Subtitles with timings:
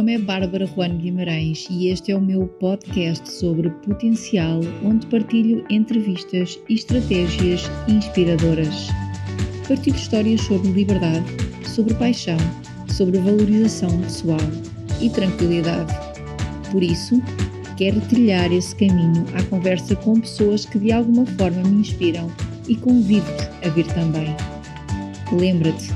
[0.00, 5.62] nome é Bárbara Juan Guimarães e este é o meu podcast sobre potencial, onde partilho
[5.68, 8.88] entrevistas e estratégias inspiradoras.
[9.68, 11.26] Partilho histórias sobre liberdade,
[11.66, 12.38] sobre paixão,
[12.88, 14.40] sobre valorização pessoal
[15.02, 15.92] e tranquilidade.
[16.72, 17.20] Por isso,
[17.76, 22.32] quero trilhar esse caminho à conversa com pessoas que de alguma forma me inspiram
[22.66, 24.34] e convido-te a vir também.
[25.30, 25.90] Lembra-te,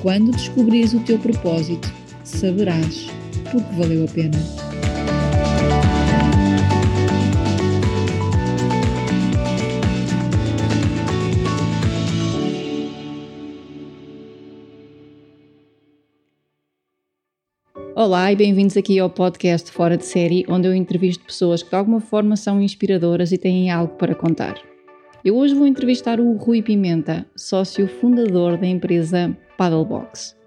[0.00, 1.92] quando descobrires o teu propósito,
[2.24, 3.12] saberás
[3.54, 4.38] porque valeu a pena.
[17.96, 21.76] Olá e bem-vindos aqui ao podcast Fora de Série, onde eu entrevisto pessoas que de
[21.76, 24.60] alguma forma são inspiradoras e têm algo para contar.
[25.24, 30.43] Eu hoje vou entrevistar o Rui Pimenta, sócio fundador da empresa Paddlebox.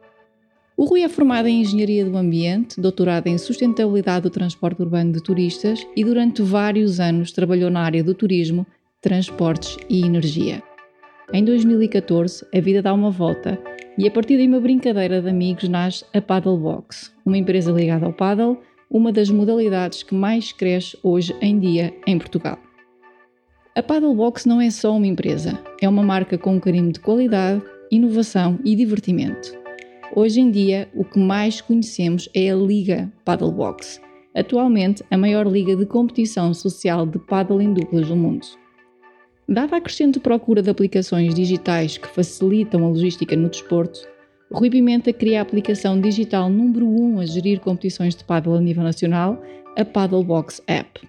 [0.78, 5.24] O Rui é formado em Engenharia do Ambiente, doutorado em Sustentabilidade do Transporte Urbano de
[5.24, 8.64] Turistas e durante vários anos trabalhou na área do turismo,
[9.02, 10.62] transportes e energia.
[11.34, 13.60] Em 2014, a vida dá uma volta
[13.98, 18.14] e a partir de uma brincadeira de amigos nasce a Paddlebox, uma empresa ligada ao
[18.14, 22.60] paddle, uma das modalidades que mais cresce hoje em dia em Portugal.
[23.76, 27.64] A Paddlebox não é só uma empresa, é uma marca com um carinho de qualidade,
[27.90, 29.67] inovação e divertimento.
[30.16, 34.02] Hoje em dia, o que mais conhecemos é a Liga Paddlebox,
[34.34, 38.46] atualmente a maior liga de competição social de paddle em duplas do mundo.
[39.48, 44.08] Dada a crescente procura de aplicações digitais que facilitam a logística no desporto,
[44.50, 48.62] Rui Pimenta cria a aplicação digital número 1 um a gerir competições de paddle a
[48.62, 49.42] nível nacional,
[49.76, 51.02] a Paddlebox App.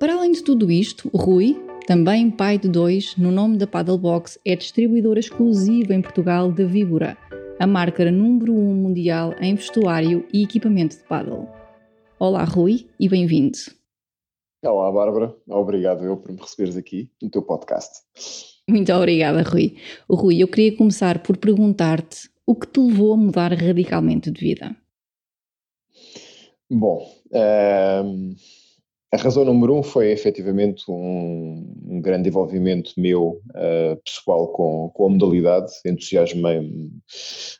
[0.00, 4.56] Para além de tudo isto, Rui, também pai de dois, no nome da Paddlebox, é
[4.56, 7.16] distribuidora exclusiva em Portugal da Víbora,
[7.60, 11.46] a marca número 1 um mundial em vestuário e equipamento de paddle.
[12.18, 13.58] Olá, Rui, e bem-vindo.
[14.64, 15.36] Olá, Bárbara.
[15.46, 17.98] Obrigado eu por me receberes aqui no teu podcast.
[18.66, 19.76] Muito obrigada, Rui.
[20.08, 24.74] Rui, eu queria começar por perguntar-te o que te levou a mudar radicalmente de vida.
[26.70, 28.36] Bom, ehm,
[29.12, 35.06] a razão número um foi efetivamente um, um grande envolvimento meu uh, pessoal com, com
[35.06, 35.72] a modalidade.
[35.84, 36.92] Entusiasmei-me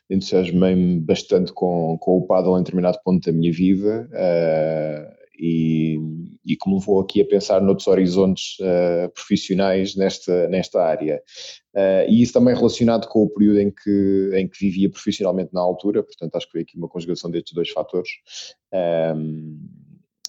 [0.09, 5.99] entusiasmei bastante com, com o paddle em determinado ponto da minha vida uh, e,
[6.45, 11.21] e que me levou aqui a pensar noutros horizontes uh, profissionais nesta, nesta área.
[12.07, 16.01] e isso também relacionado com o período em que, em que vivia profissionalmente na altura,
[16.01, 18.09] portanto acho que foi aqui uma conjugação destes dois fatores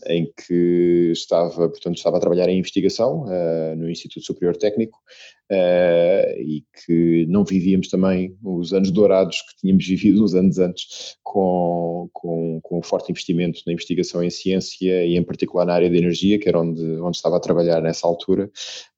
[0.07, 4.99] em que estava, portanto, estava a trabalhar em investigação uh, no Instituto Superior Técnico
[5.51, 11.17] uh, e que não vivíamos também os anos dourados que tínhamos vivido uns anos antes
[11.23, 15.91] com, com, com um forte investimento na investigação em ciência e em particular na área
[15.91, 18.51] da energia, que era onde, onde estava a trabalhar nessa altura,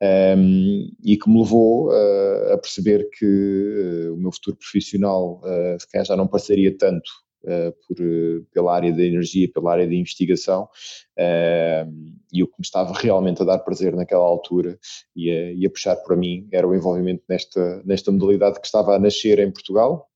[0.03, 5.41] um, ehm, e que me levou uh, a perceber que o meu futuro profissional
[5.79, 7.11] se calhar já não passaria tanto
[7.87, 10.65] por, eh, pela área da energia, pela área da investigação,
[11.19, 14.79] uh, e o que me estava realmente a dar prazer naquela altura
[15.15, 18.95] e a, e a puxar para mim era o envolvimento nesta, nesta modalidade que estava
[18.95, 20.09] a nascer em Portugal,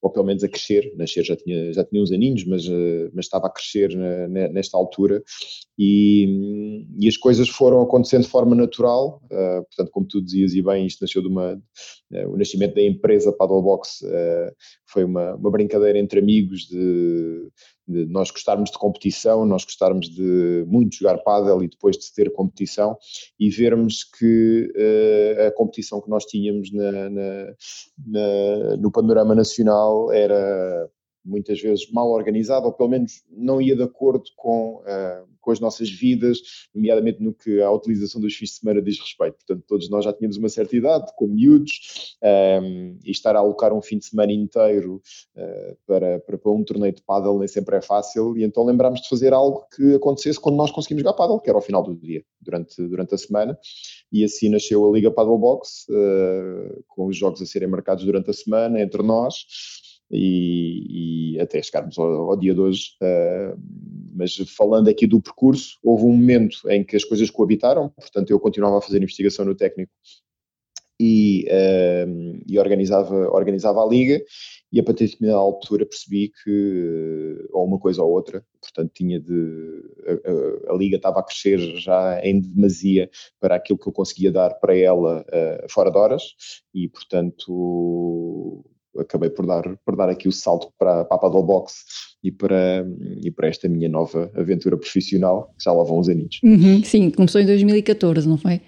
[0.00, 3.26] ou pelo menos a crescer, nascer já tinha, já tinha uns aninhos, mas, uh, mas
[3.26, 5.22] estava a crescer na, nesta altura.
[5.78, 10.62] E, e, as coisas foram acontecendo de forma natural, uh, portanto como tu dizias e
[10.62, 11.60] bem, isto nasceu de uma,
[12.28, 14.00] o nascimento da empresa Paddlebox
[14.86, 17.48] foi uma, uma brincadeira entre amigos de
[17.92, 22.32] de nós gostarmos de competição, nós gostarmos de muito jogar pádel e depois de ter
[22.32, 22.96] competição
[23.38, 27.54] e vermos que uh, a competição que nós tínhamos na, na,
[28.06, 30.88] na, no panorama nacional era
[31.24, 35.60] muitas vezes mal organizado, ou pelo menos não ia de acordo com, uh, com as
[35.60, 36.38] nossas vidas,
[36.74, 39.36] nomeadamente no que a utilização dos fins de semana diz respeito.
[39.36, 43.40] Portanto, todos nós já tínhamos uma certa idade, como miúdos, um, ehm, e estar a
[43.40, 45.02] alocar um fim de semana inteiro
[45.36, 49.00] uh, para, para, para, um torneio de paddle nem sempre é fácil, e então lembrámos
[49.00, 51.94] de fazer algo que acontecesse quando nós conseguimos jogar paddle, que era ao final do
[51.94, 53.58] dia, durante, durante a semana,
[54.10, 58.30] e assim nasceu a Liga Paddle Box, uh, com os jogos a serem marcados durante
[58.30, 59.44] a semana entre nós,
[60.12, 62.96] e, e até chegarmos ao, ao, dia de hoje.
[63.02, 63.58] Uh,
[64.14, 68.38] mas falando aqui do percurso, houve um momento em que as coisas coabitaram, portanto eu
[68.38, 69.90] continuava a fazer investigação no técnico
[71.00, 74.22] e, uh, e organizava, organizava a liga
[74.70, 79.82] e a partir de altura percebi que ou uma coisa ou outra, portanto tinha de
[80.06, 83.10] a, a, a, liga estava a crescer já em demasia
[83.40, 86.22] para aquilo que eu conseguia dar para ela uh, fora de horas
[86.72, 88.64] e portanto
[88.98, 91.84] acabei por dar, por dar aqui o salto para, para a paddlebox
[92.22, 92.86] e para,
[93.22, 96.40] e para esta minha nova aventura profissional, que já lá vão uns aninhos.
[96.42, 98.60] Uhum, sim, começou em 2014, não foi?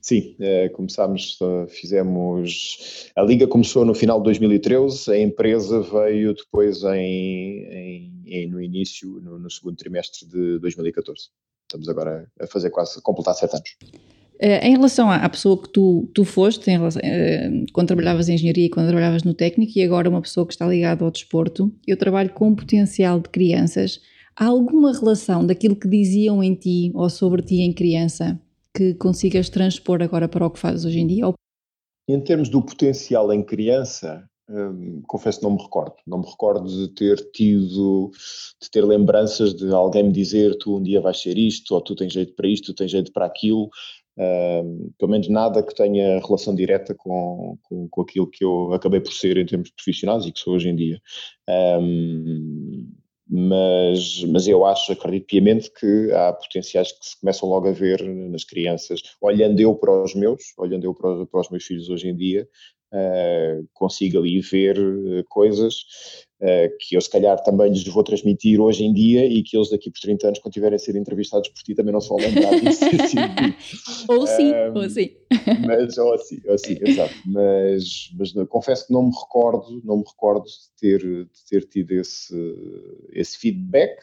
[0.00, 3.10] Sim, é, começámos, eh, fizemos.
[3.14, 8.60] A Liga começou no final de 2013, a empresa veio depois em, em, em no
[8.60, 11.28] início, no, no, segundo trimestre de 2014.
[11.62, 13.76] Estamos agora a fazer quase, a completar sete anos.
[14.40, 18.66] Uh, em relação à, pessoa que tu, tu foste, relação, uh, quando trabalhavas em engenharia
[18.66, 21.96] e quando trabalhavas no técnico, e agora uma pessoa que está ligada ao desporto, eu
[21.96, 24.00] trabalho com potencial de crianças.
[24.36, 28.40] Há alguma relação daquilo que diziam em ti ou sobre ti em criança
[28.72, 31.32] que consigas transpor agora para o que fazes hoje em dia?
[32.08, 35.96] Em termos do potencial em criança, hum, confesso que não me recordo.
[36.06, 38.12] Não me recordo de ter tido,
[38.62, 41.96] de ter lembranças de alguém me dizer tu um dia vais ser isto, ou tu
[41.96, 43.68] tens jeito para isto, tu tens jeito para aquilo.
[44.98, 49.12] Pelo menos nada que tenha relação direta com, com, com, aquilo que eu acabei por
[49.12, 51.00] ser em termos profissionais e que sou hoje em dia.
[51.80, 52.90] Um,
[53.30, 58.02] mas, mas eu acho, acredito piamente que há potenciais que se começam logo a ver
[58.02, 61.90] nas crianças, olhando eu para os meus, olhando eu para os, para os meus filhos
[61.90, 62.48] hoje em dia,
[62.92, 65.74] uh, consigo ali ver uh, coisas
[66.40, 69.70] uh, que eu se calhar também lhes vou transmitir hoje em dia e que eles
[69.70, 72.18] daqui por 30 anos, quando tiverem a ser entrevistados por ti, também não se vão
[72.18, 72.84] lembrar disso.
[74.08, 75.10] ou sim, ou sim.
[75.66, 77.14] Mas, ou assim, ou assim, exato.
[77.26, 81.64] Mas, mas não, confesso que não me recordo, não me recordo de ter, de ter
[81.66, 82.34] tido esse,
[83.12, 83.98] esse feedback,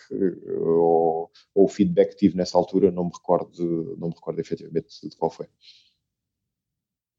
[0.61, 4.87] ou, ou o feedback que tive nessa altura, não me recordo, não me recordo efetivamente
[5.07, 5.47] de qual foi.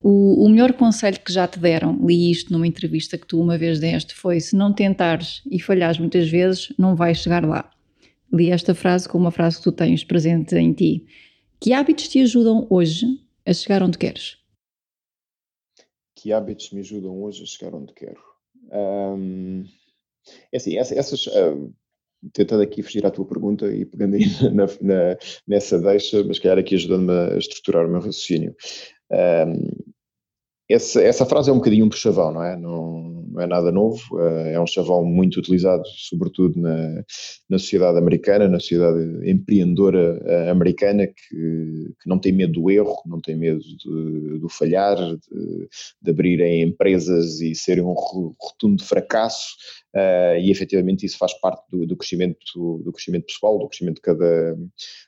[0.02, 3.56] O, o, melhor conselho que já te deram, li isto numa entrevista que tu uma
[3.56, 7.70] vez deste, foi: se não tentares e falhares muitas vezes, não vais chegar lá.
[8.32, 11.06] Li esta frase com uma frase que tu tens presente em ti.
[11.58, 13.06] Que hábitos te ajudam hoje
[13.46, 14.36] a chegar onde queres?
[16.14, 18.20] Que hábitos me ajudam hoje a chegar onde quero?
[20.52, 21.24] É assim, essas.
[22.32, 26.58] tentando aqui fugir à tua pergunta e pegando aí na, na, nessa deixa, mas calhar
[26.58, 28.54] aqui ajudando-me a estruturar o meu raciocínio.
[29.10, 29.94] Um,
[30.68, 32.56] essa, essa frase é um bocadinho um chavão, não é?
[32.56, 37.04] Não, não é nada novo, uh, é um chavão muito utilizado, sobretudo na,
[37.48, 42.96] na sociedade americana, na sociedade empreendedora uh, americana, que, que não tem medo do erro,
[43.06, 43.60] não tem medo
[44.40, 45.68] do falhar, de,
[46.02, 47.94] de abrirem empresas e serem um
[48.40, 49.54] rotundo fracasso,
[49.94, 52.38] uh, e efetivamente isso faz parte do, do, crescimento,
[52.82, 54.56] do crescimento pessoal, do crescimento de cada,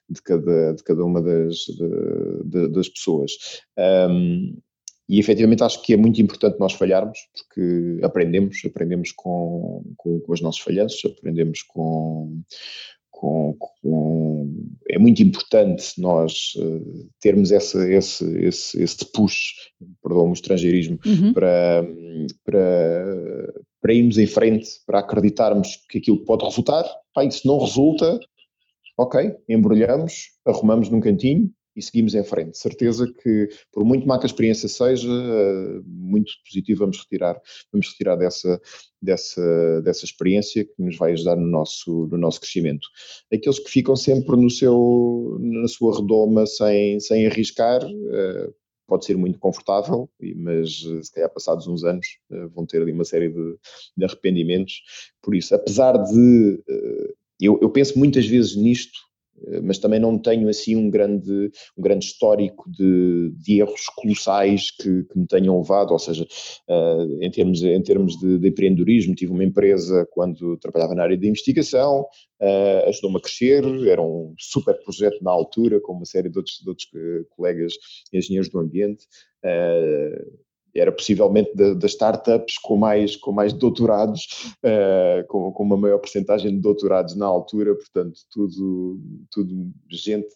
[0.09, 3.33] de cada, de cada uma das, de, de, das pessoas.
[3.77, 4.57] Um,
[5.09, 10.33] e efetivamente acho que é muito importante nós falharmos, porque aprendemos, aprendemos com, com, com
[10.33, 12.43] os nossos falhanços, aprendemos com,
[13.11, 14.55] com, com,
[14.89, 19.55] é muito importante nós uh, termos essa, esse, esse, esse push,
[20.03, 21.33] perdão o estrangeirismo, uhum.
[21.33, 21.87] para,
[22.45, 26.85] para, para irmos em frente, para acreditarmos que aquilo pode resultar.
[27.15, 28.21] Pá, e se não resulta,
[28.99, 32.59] ok, embrulhamos, arrumamos num cantinho e seguimos em frente.
[32.59, 37.41] Certeza que, por muito má que a experiência seja, eh, muito positivo vamos retirar,
[37.73, 38.61] vamos retirar dessa,
[39.01, 42.89] dessa, dessa experiência que nos vai ajudar no nosso, no nosso crescimento.
[43.33, 48.51] Aqueles que ficam sempre no seu, na sua redoma sem, sem arriscar, eh,
[48.89, 52.07] pode ser muito confortável, mas eh, se calhar passados uns anos
[52.55, 53.57] vão ter ali uma série de,
[53.97, 54.83] de arrependimentos.
[55.23, 56.61] Por isso, apesar de.
[57.41, 58.99] Eu, eu penso muitas vezes nisto
[59.63, 65.05] mas também não tenho assim um grande, um grande histórico de, de erros colossais que,
[65.05, 66.25] que, me tenham levado, ou seja,
[66.69, 71.17] uh, em termos, em termos de, de, empreendedorismo, tive uma empresa quando trabalhava na área
[71.17, 72.03] de investigação,
[72.41, 76.59] uh, ajudou-me a crescer, era um super projeto na altura, com uma série de outros,
[76.63, 76.89] de outros
[77.31, 77.75] colegas
[78.13, 79.05] engenheiros do ambiente,
[79.45, 85.99] uh, era possivelmente das startups com mais, com mais doutorados, uh, com, com uma maior
[85.99, 90.29] porcentagem de doutorados na altura, portanto, tudo, tudo gente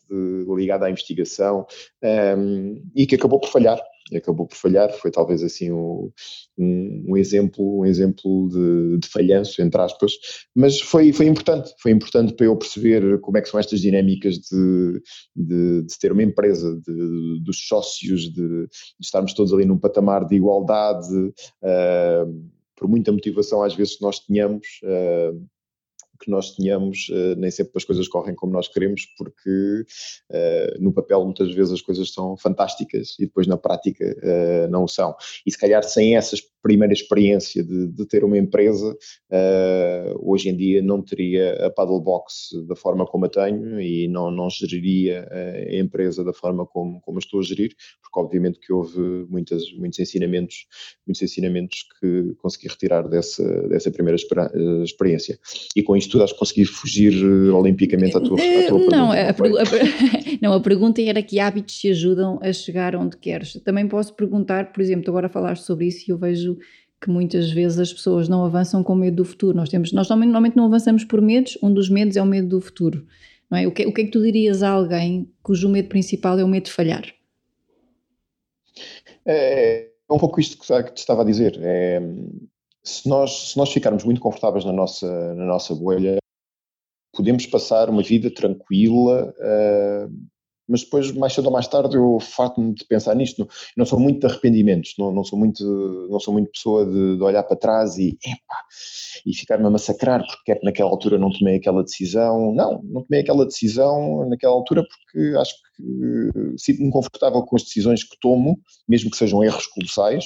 [0.49, 1.67] ligada à investigação
[2.03, 3.81] um, ehm, e que acabou por falhar
[4.15, 6.11] acabou por falhar, foi talvez assim um,
[6.59, 10.13] um, um exemplo, um exemplo de, de, falhanço, entre aspas,
[10.55, 14.37] mas foi, foi importante, foi importante para eu perceber como é que são estas dinâmicas
[14.37, 15.03] de,
[15.35, 18.67] de, de ter uma empresa, de, dos sócios, de,
[19.01, 24.19] estarmos todos ali num patamar de igualdade, uh, por muita motivação às vezes que nós
[24.19, 25.47] tenhamos, uh,
[26.23, 29.85] que nós tenhamos, uh, nem sempre as coisas correm como nós queremos, porque
[30.31, 34.87] uh, no papel muitas vezes as coisas são fantásticas e depois na prática uh, não
[34.87, 35.15] são.
[35.45, 38.97] E se calhar sem essa primeira experiência de, de ter uma empresa,
[40.21, 44.49] hoje em dia não teria a Paddlebox da forma como a tenho e não, não
[44.49, 49.73] geriria a empresa da forma como, como estou a gerir, porque obviamente que houve muitas,
[49.73, 50.69] muitos ensinamentos,
[51.05, 54.17] muitos ensinamentos que consegui retirar dessa, dessa primeira
[54.85, 55.41] experiência.
[55.75, 59.11] E com isto tudo acho que consegui fugir eh, olimpicamente à tua, à tua não,
[59.35, 59.63] pergunta.
[59.63, 63.55] A, não, a pergunta era que hábitos te ajudam a chegar onde queres.
[63.65, 66.59] Também posso perguntar, por exemplo, agora falaste sobre isso e eu vejo
[67.01, 69.57] que muitas vezes as pessoas não avançam com medo do futuro.
[69.57, 72.61] Nós temos, nós normalmente não avançamos por medos, um dos medos é o medo do
[72.61, 73.07] futuro.
[73.51, 73.67] Não é?
[73.67, 76.49] o, que, o que é que tu dirias a alguém cujo medo principal é o
[76.49, 77.05] medo de falhar?
[79.25, 81.59] É, é um pouco isto que te estava a dizer.
[81.61, 82.01] É,
[82.85, 86.19] se, nós, se nós ficarmos muito confortáveis na nossa, na nossa bolha,
[87.13, 90.33] podemos passar uma vida tranquila, uh,
[90.69, 93.41] mas depois, mais cedo ou mais tarde, eu farto-me de pensar nisto.
[93.41, 95.63] Não, não sou muito de arrependimentos, não, não, sou, muito,
[96.11, 98.57] não sou muito pessoa de, de olhar para trás e, epa,
[99.27, 102.55] e ficar-me a massacrar porque é que naquela altura não tomei aquela decisão.
[102.55, 108.05] Não, não tomei aquela decisão naquela altura porque acho que sinto-me confortável com as decisões
[108.05, 108.59] que tomo,
[108.89, 110.25] mesmo que sejam erros colossais,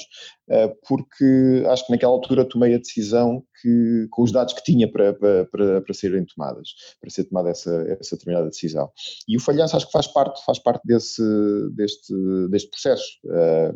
[0.86, 5.12] porque acho que naquela altura tomei a decisão que, com os dados que tinha para,
[5.14, 8.90] para, para, serem tomadas, para ser tomada essa, essa determinada decisão.
[9.28, 11.22] E o falhanço acho que faz parte, faz parte desse,
[11.74, 12.14] deste,
[12.50, 13.06] deste processo.
[13.28, 13.72] Eh,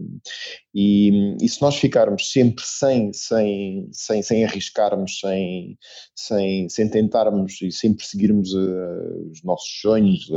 [0.75, 5.77] e, e se nós ficarmos sempre sem, sem, sem, sem arriscarmos, sem,
[6.15, 10.29] sem, sem tentarmos e sem perseguirmos uh, os nossos sonhos,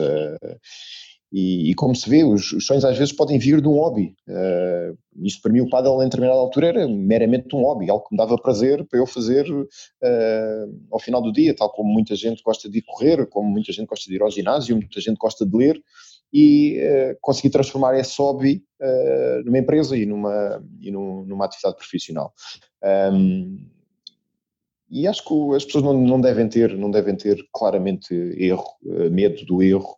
[1.34, 4.16] e, e, como se vê, os, os, sonhos às vezes podem vir de um hobby.
[4.30, 8.14] Uh, isto para mim, o paddle em determinada altura era meramente um hobby, algo que
[8.14, 9.66] me dava prazer para eu fazer uh,
[10.92, 14.08] ao final do dia, tal como muita gente gosta de correr, como muita gente gosta
[14.08, 15.82] de ir ao ginásio, muita gente gosta de ler,
[16.32, 18.64] e uh, consegui transformar esse hobby
[19.46, 22.34] numa empresa e numa, e num, numa atividade profissional.
[23.14, 23.66] Um,
[24.92, 28.68] e acho que as pessoas não, não, devem ter, não devem ter claramente erro,
[29.10, 29.96] medo do erro,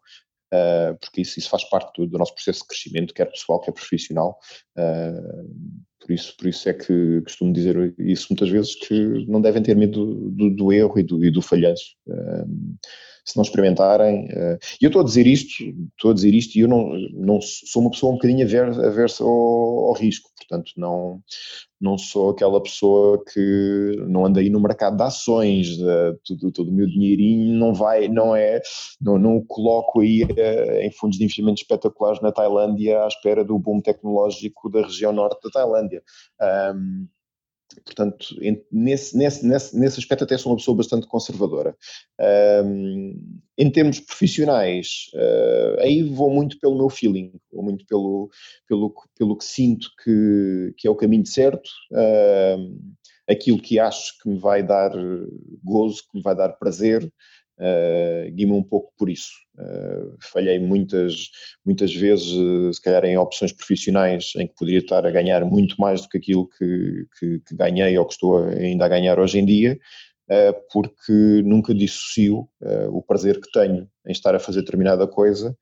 [0.53, 3.71] uh, porque isso, isso, faz parte do, do, nosso processo de crescimento, quer pessoal, quer
[3.71, 4.37] profissional.
[4.77, 9.63] Uh, por isso, por isso é que costumo dizer isso muitas vezes, que não devem
[9.63, 11.95] ter medo do, do, do erro e do, e do falhanço.
[12.07, 12.77] Uh,
[13.25, 14.27] se não experimentarem.
[14.79, 15.63] E eu estou a dizer isto,
[15.95, 19.29] estou a dizer isto e eu não, não sou uma pessoa um bocadinho aversa ao,
[19.29, 21.21] ao risco, portanto não,
[21.79, 25.77] não sou aquela pessoa que não anda aí no mercado de ações,
[26.25, 28.61] todo, todo o meu dinheirinho não vai, não é,
[29.01, 33.43] não, não o coloco aí uh, em fundos de investimento espetaculares na Tailândia à espera
[33.43, 36.01] do boom tecnológico da região norte da Tailândia.
[36.73, 37.07] Um,
[37.83, 38.27] Portanto,
[38.71, 41.75] nesse, nesse, nesse, nesse aspecto até sou uma pessoa bastante conservadora.
[42.63, 48.29] Um, em termos profissionais, uh, aí vou muito pelo meu feeling, vou muito pelo,
[48.67, 52.95] pelo, pelo que sinto que, que é o caminho certo, uh,
[53.27, 54.91] aquilo que acho que me vai dar
[55.63, 57.11] gozo, que me vai dar prazer,
[57.59, 59.31] uh, guio-me um pouco por isso.
[59.57, 61.29] Uh, falhei muitas,
[61.65, 65.75] muitas vezes, uh, se calhar em opções profissionais em que poderia estar a ganhar muito
[65.79, 69.39] mais do que aquilo que, que, que ganhei ou que estou ainda a ganhar hoje
[69.39, 69.79] em dia,
[70.29, 72.47] uh, porque nunca dissocio
[72.89, 75.55] o prazer que tenho em estar a fazer determinada coisa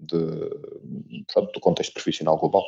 [0.00, 0.18] de,
[1.52, 2.64] do contexto profissional global.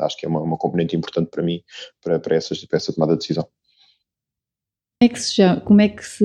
[0.00, 1.60] acho que é uma, uma componente importante para mim,
[2.02, 3.46] para, para, essas, para essa tomada de decisão
[5.02, 6.24] é que se chama, como é que se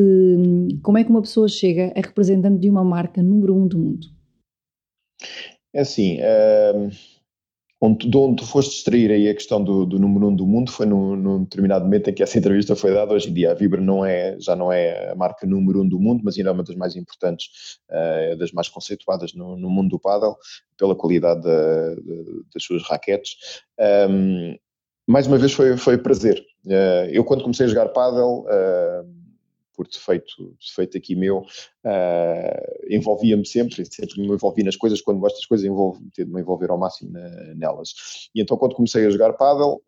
[0.81, 4.07] como é que uma pessoa chega a representante de uma marca número um do mundo?
[5.73, 6.89] É assim, uh,
[7.81, 10.71] onde, de onde tu foste extrair aí a questão do, do número um do mundo
[10.71, 13.13] foi num, num, determinado momento em que essa entrevista foi dada.
[13.13, 15.99] Hoje em dia a Vibra não é, já não é a marca número um do
[15.99, 19.89] mundo, mas ainda é uma das mais importantes, uh, das mais conceituadas no, no mundo
[19.89, 20.37] do paddle,
[20.77, 21.95] pela qualidade da,
[22.53, 23.35] das suas raquetes.
[24.09, 24.55] Um,
[25.11, 26.41] mais uma vez foi, foi prazer.
[26.65, 29.21] Uh, eu quando comecei a jogar paddle, uh,
[29.75, 35.35] por defeito, defeito aqui meu, uh, envolvia-me sempre, sempre me envolvi nas coisas, quando gosto
[35.35, 38.29] das coisas envolvo, tento me envolver ao máximo na, nelas.
[38.33, 39.81] E então quando comecei a jogar paddle,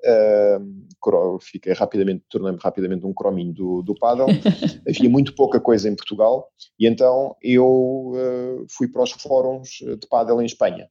[1.41, 4.27] fiquei rapidamente, tornei-me rapidamente um crominho do, do paddle,
[4.87, 10.41] havia muito pouca coisa em Portugal, e então eu fui para os fóruns de paddle
[10.41, 10.89] em Espanha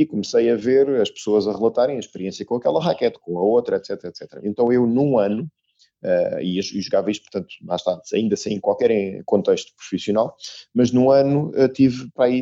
[0.00, 3.42] e comecei a ver as pessoas a relatarem a experiência com aquela raquete, com a
[3.42, 4.40] outra, etc, etc.
[4.42, 5.42] Então eu, num ano,
[6.02, 10.34] uh, e, jogava isto, portanto, mais tarde, ainda sem qualquer contexto profissional,
[10.74, 12.40] mas num ano uh, tive para aí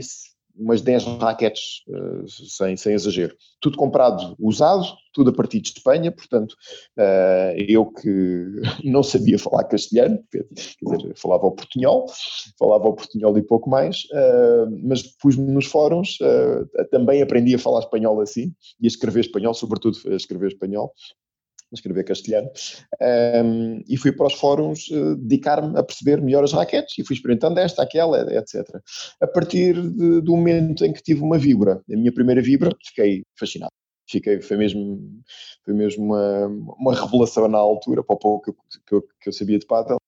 [0.58, 3.34] umas 10 raquetes, uh, sem, sem exagero.
[3.60, 6.52] Tudo comprado usado, tudo a partir de Espanha, portanto,
[6.98, 8.46] uh, eu que
[8.84, 12.06] não sabia falar castelhano, quer dizer, falava o portunhol,
[12.58, 16.18] falava o portunhol e pouco mais, uh, mas pus-me nos fóruns,
[16.90, 20.92] também aprendi a falar espanhol assim, e a escrever espanhol, sobretudo a escrever espanhol,
[21.72, 22.50] escrever castelhano,
[23.44, 27.14] um, e fui para os fóruns uh, dedicar-me a perceber melhor as raquetes e fui
[27.14, 28.64] experimentando esta, aquela, etc.
[29.20, 33.24] A partir de, do momento em que tive uma vibra, a minha primeira vibra, fiquei
[33.38, 33.72] fascinado.
[34.10, 35.22] Fiquei, foi mesmo,
[35.64, 36.46] foi mesmo uma,
[36.78, 38.54] uma revelação na altura, para o pouco
[38.86, 39.98] que eu, que eu sabia de paddle.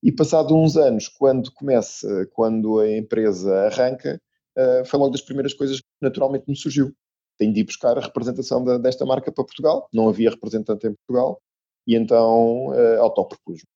[0.00, 4.20] E passado uns anos, quando começa, quando a empresa arranca,
[4.56, 6.94] uh, foi logo das primeiras coisas que naturalmente me surgiu
[7.38, 9.88] tenho de ir buscar a representação da, desta marca para Portugal.
[9.92, 11.40] Não havia representante em Portugal
[11.86, 13.68] e então uh, autopropus-me.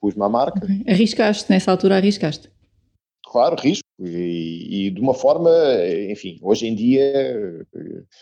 [0.00, 0.64] Pus-me à marca.
[0.64, 0.84] Okay.
[0.86, 2.50] Arriscaste, nessa altura arriscaste?
[3.24, 3.82] Claro, risco.
[4.04, 5.50] E, e, de uma forma,
[6.10, 7.64] enfim, hoje em dia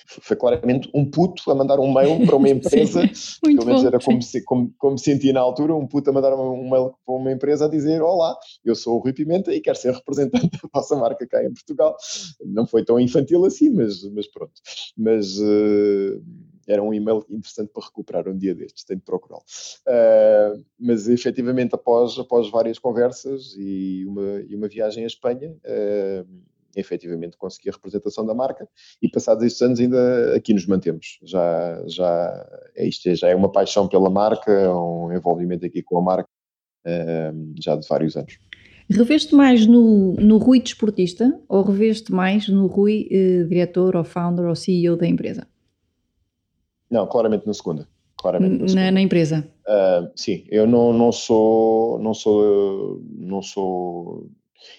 [0.07, 3.03] foi claramente um puto a mandar um mail para uma empresa,
[3.43, 6.69] pelo menos era como, se, como, como senti na altura, um puto a mandar um
[6.69, 9.95] mail para uma empresa a dizer: Olá, eu sou o Rui Pimenta e quero ser
[9.95, 11.97] representante da vossa marca cá em Portugal.
[12.45, 14.53] Não foi tão infantil assim, mas, mas pronto.
[14.97, 15.39] Mas.
[15.39, 16.23] Uh,
[16.67, 19.43] era um e-mail interessante para recuperar um dia destes, tenho de procurá-lo.
[19.87, 26.27] Uh, mas efetivamente, após, após várias conversas e uma, e uma viagem à Espanha, uh,
[26.77, 28.69] efetivamente consegui a representação da marca
[29.03, 31.19] e passados estes anos ainda aqui nos mantemos.
[31.23, 36.03] Já, já, é isto, já é uma paixão pela marca, um envolvimento aqui com a
[36.03, 36.29] marca
[36.87, 38.39] uh, já de vários anos.
[38.89, 44.47] Reveste mais no, no Rui desportista ou reveste mais no Rui eh, diretor ou founder
[44.47, 45.47] ou CEO da empresa?
[46.91, 47.89] Não, claramente na segunda.
[48.17, 49.47] Claramente na, na empresa.
[49.67, 54.31] Uh, sim, eu não, não sou, não sou, não sou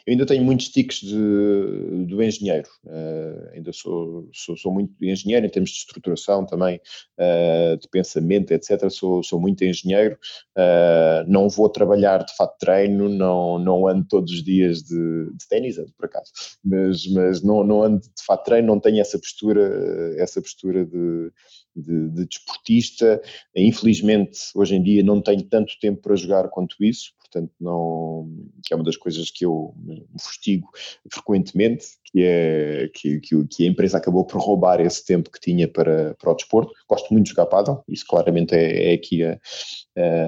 [0.06, 5.46] eu ainda tenho muitos tiques de, do engenheiro, uh, ainda sou, sou, sou, muito engenheiro
[5.46, 6.80] em termos de estruturação também,
[7.18, 8.90] uh, de pensamento, etc.
[8.90, 10.18] Sou, sou muito engenheiro,
[10.58, 15.48] uh, não vou trabalhar de fato treino, não, não ando todos os dias de, de
[15.48, 16.32] ténis, por acaso,
[16.64, 21.32] mas, mas não, não ando de fato treino, não tenho essa postura, essa postura de,
[21.76, 23.22] de, de desportista.
[23.56, 28.30] Infelizmente, hoje em dia não tenho tanto tempo para jogar quanto isso, portanto não
[28.66, 30.68] que é uma das coisas que eu me fustigo
[31.12, 35.68] frequentemente, que é que, que, que, a empresa acabou por roubar esse tempo que tinha
[35.68, 36.72] para, para o desporto.
[36.88, 39.40] Gosto muito de jogar paddle, isso claramente é, é aqui a,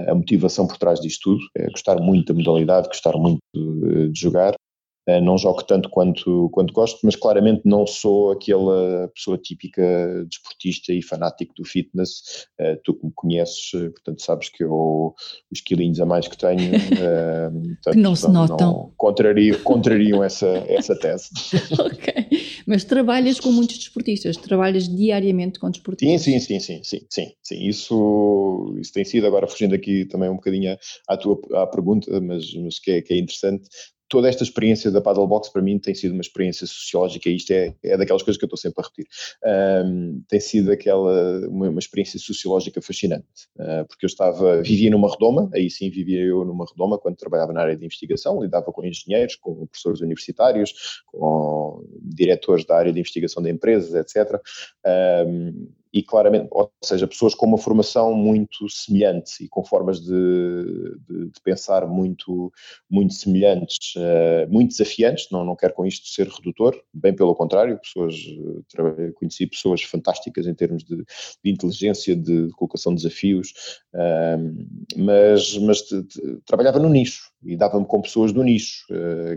[0.07, 4.19] a, motivação por trás disto tudo, é gostar muito da modalidade, gostar muito de, de
[4.19, 4.72] jogar eh,
[5.21, 11.01] não jogo tanto quanto, quanto gosto, mas claramente não sou aquela pessoa típica desportista e
[11.01, 12.47] fanático do fitness.
[12.59, 15.13] Uh, tu que me conheces, eh, portanto sabes que eu,
[15.51, 17.51] os quilinhos a mais que tenho, uh,
[17.83, 18.71] portanto, que não se notam.
[18.71, 21.29] Não, contrariam, contrariam essa, essa tese.
[21.79, 22.13] ok,
[22.65, 26.21] mas trabalhas com muitos desportistas, trabalhas diariamente com desportistas?
[26.21, 27.67] Sim, sim, sim, sim, sim, sim, sim.
[27.67, 30.77] Isso, isso tem sido, agora fugindo aqui também um bocadinho
[31.09, 33.67] à tua à pergunta, mas, mas que, é, que é interessante,
[34.13, 37.73] toda esta experiência da paddlebox para mim tem sido uma experiência sociológica e isto é,
[37.83, 39.07] é daquelas coisas que eu estou sempre a repetir.
[39.43, 43.25] Um, tem sido aquela, uma, uma experiência sociológica fascinante,
[43.57, 47.51] uh, porque eu estava, vivia numa redoma, aí sim vivia eu numa redoma quando trabalhava
[47.53, 52.99] na área de investigação, lidava com engenheiros, com professores universitários, com diretores da área de
[52.99, 54.39] investigação de empresas, etc.
[55.25, 60.09] Um, e claramente, ou seja, pessoas com uma formação muito semelhante e com formas de,
[61.07, 62.51] de, de pensar muito,
[62.89, 67.79] muito semelhantes, uh, muito desafiantes, não, não quero com isto ser redutor, bem pelo contrário,
[67.79, 70.97] pessoas, uh, conheci pessoas fantásticas em termos de,
[71.43, 73.53] de inteligência, de, colocação de desafios,
[73.93, 75.83] uh, mas, mas
[76.43, 78.87] trabalhava no nicho e dava-me com pessoas do nicho,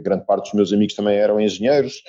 [0.00, 2.02] grande parte dos meus amigos também eram engenheiros,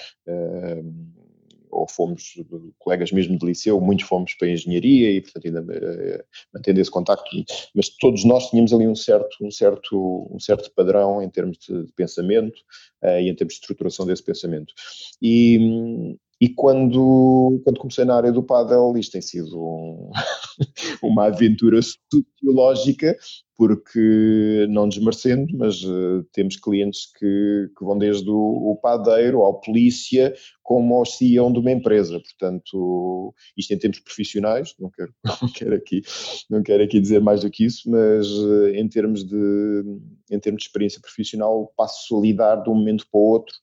[1.78, 2.34] ou fomos
[2.80, 6.92] colegas mesmo de liceu, muitos fomos para a engenharia e, portanto, ainda uh, mantendo esse
[6.92, 7.30] contacto,
[7.76, 11.86] mas todos nós tínhamos ali um certo, um certo, um certo padrão em termos de,
[11.96, 12.58] pensamento
[13.04, 14.74] uh, e em termos de estruturação desse pensamento.
[15.22, 20.12] E, e quando, quando comecei na área do paddle, isto tem sido um,
[21.02, 23.18] uma aventura sociológica,
[23.58, 29.60] porque, não desmerecendo, mas uh, temos clientes que, que vão desde o, o, padeiro ao
[29.60, 32.20] polícia, como ao CEO de uma empresa.
[32.20, 36.04] Portanto, isto em termos profissionais, não quero, não quero, aqui,
[36.52, 39.84] não quero aqui dizer mais do que isso, mas uh, em, termos de,
[40.30, 43.56] em termos de experiência profissional, passo a lidar de um momento para o outro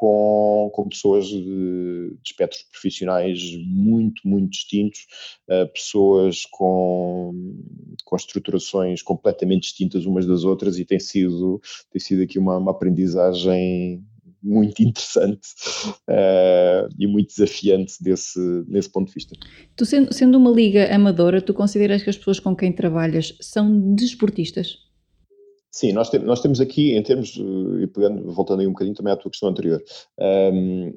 [0.00, 5.00] com, com pessoas de, de espectros profissionais muito, muito distintos,
[5.46, 7.54] uh, pessoas com,
[8.02, 11.60] com estruturações completamente distintas umas das outras e tem sido,
[11.92, 14.02] tem sido aqui uma, uma aprendizagem
[14.42, 15.48] muito interessante
[16.08, 19.36] uh, e muito desafiante desse, nesse ponto de vista.
[19.76, 23.94] Tu sendo, sendo uma liga amadora, tu consideras que as pessoas com quem trabalhas são
[23.94, 24.89] desportistas?
[25.70, 27.36] Sim, nós, te, nós temos aqui, em termos,
[27.80, 29.82] e pegando, voltando aí um bocadinho também à tua questão anterior,
[30.52, 30.92] um,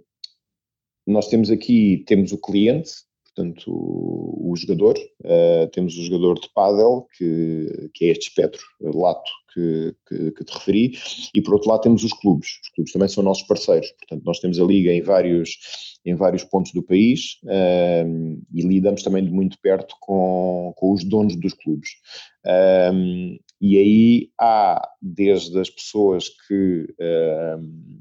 [1.06, 2.92] nós temos aqui, temos o cliente,
[3.24, 8.64] portanto, o, o jogador, uh, temos o jogador de pádel, que, que é este espectro
[8.82, 10.98] lato que, que, que, te referi,
[11.36, 12.60] e por outro lado temos os clubes.
[12.64, 15.58] Os clubes também são nossos parceiros, portanto, nós temos a liga em vários,
[16.06, 21.04] em vários pontos do país uh, e lidamos também de muito perto com, com os
[21.04, 21.90] donos dos clubes.
[22.94, 27.94] Um, e aí há desde as pessoas que um,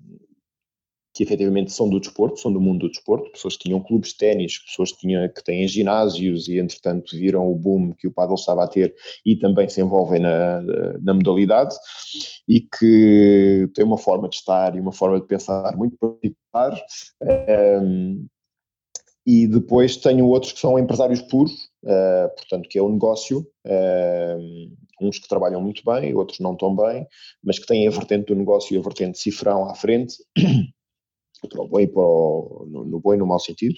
[1.14, 4.16] que efetivamente são do desporto, são do mundo do desporto, pessoas que tinham clubes de
[4.16, 8.34] ténis, pessoas que, tinham, que têm ginásios e entretanto viram o boom que o paddle
[8.34, 8.92] estava a ter
[9.24, 10.62] e também se envolvem na,
[11.00, 11.76] na modalidade
[12.48, 16.82] e que têm uma forma de estar e uma forma de pensar muito particular.
[17.80, 18.26] Um,
[19.24, 21.52] e depois tenho outros que são empresários puros,
[21.84, 26.56] uh, portanto, que é o um negócio, uh, uns que trabalham muito bem, outros não
[26.56, 27.06] tão bem,
[27.42, 30.16] mas que têm a vertente do negócio e a vertente cifrão à frente
[31.48, 33.74] para o bom e para o, no, no bom e no mau sentido.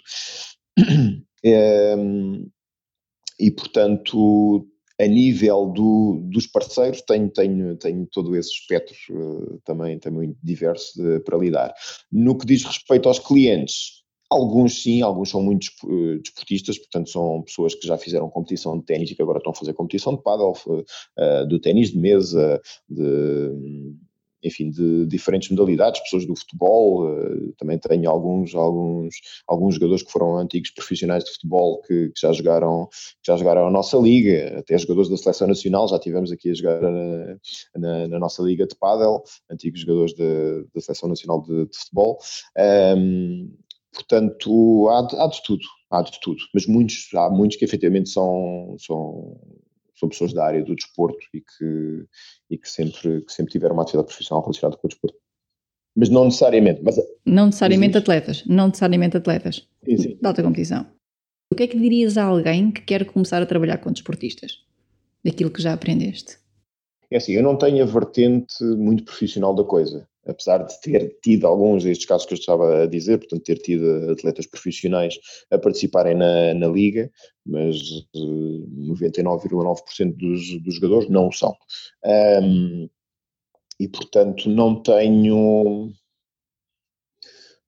[1.45, 1.95] É,
[3.41, 4.67] e, portanto,
[5.01, 10.39] a nível do, dos parceiros, tenho, tenho, tenho todo esse espectro uh, também, também muito
[10.43, 11.75] diverso de, para lidar.
[12.13, 14.04] No que diz respeito aos clientes,
[14.35, 18.85] Alguns sim, alguns são muito eh, desportistas, portanto são pessoas que já fizeram competição de
[18.85, 22.61] ténis e que agora estão a fazer competição de paddle, uh, do ténis de mesa,
[22.89, 23.95] de,
[24.43, 27.07] enfim, de diferentes modalidades, pessoas do futebol,
[27.57, 29.15] também tenho alguns, alguns,
[29.47, 32.89] alguns jogadores que foram antigos profissionais de futebol que, que, já jogaram,
[33.23, 36.55] que já jogaram a nossa liga, até jogadores da seleção nacional, já tivemos aqui a
[36.55, 37.37] jogar na,
[37.77, 42.19] na, na nossa liga de pádel, antigos jogadores da seleção nacional de, de futebol.
[42.59, 43.51] Um,
[43.95, 48.11] portanto, há de, há de tudo, há de tudo, mas muitos, há muitos que efetivamente
[48.11, 49.39] são, são
[49.97, 52.07] são pessoas da área do desporto e que,
[52.51, 55.17] e que, sempre, que sempre tiveram uma atividade profissional relacionada com o desporto.
[55.97, 56.83] Mas não necessariamente.
[56.83, 60.19] Mas, não necessariamente atletas, não necessariamente atletas sim, sim.
[60.21, 60.87] da alta competição.
[61.53, 64.65] O que é que dirias a alguém que quer começar a trabalhar com desportistas?
[65.25, 66.39] Daquilo que já aprendeste?
[67.11, 71.47] É assim, eu não tenho a vertente muito profissional da coisa apesar de ter tido
[71.47, 75.19] alguns destes casos que eu estava a dizer, portanto, ter tido atletas profissionais
[75.51, 77.11] a participarem na, na liga,
[77.47, 77.77] mas
[78.15, 81.55] 99,9% eh, dos, dos jogadores não são.
[82.05, 82.89] Um,
[83.79, 85.93] e, portanto, não tenho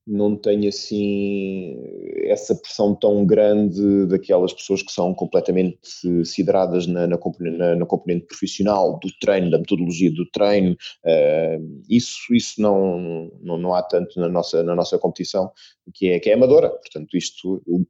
[0.07, 1.77] não tenho assim
[2.23, 5.77] essa pressão tão grande daquelas pessoas que são completamente
[6.23, 10.77] sidradas na, na, na, na componente profissional do treino, da metodologia do treino.
[11.05, 15.51] Uh, isso isso não, não, não há tanto na nossa, na nossa competição,
[15.93, 16.69] que é, que é amadora.
[16.69, 17.61] Portanto, isto.
[17.67, 17.85] O,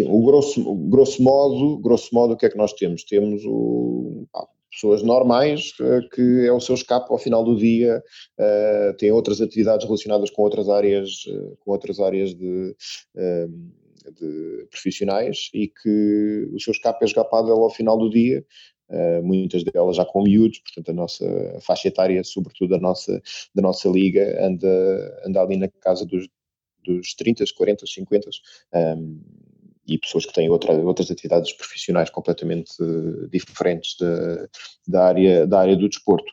[0.00, 3.02] o grosso, grosso modo, grosso modo, o que é que nós temos?
[3.02, 4.28] Temos o,
[4.70, 8.02] pessoas normais, eh, que é o seu escape ao final do dia,
[8.38, 12.74] uh, têm outras atividades relacionadas com outras áreas, uh, com outras áreas de,
[13.16, 18.44] uh, de, profissionais e que o seu escape é pádel ao final do dia,
[19.22, 23.20] muitas delas já com miúdos, portanto a nossa faixa etária, sobretudo a nossa,
[23.54, 26.26] da nossa liga, anda, anda ali na casa dos,
[26.82, 28.30] dos 30, 40, 50,
[28.96, 29.20] um,
[29.88, 34.48] e pessoas que têm outra, outras atividades profissionais completamente uh, diferentes da,
[34.86, 36.30] da, área, da área do desporto.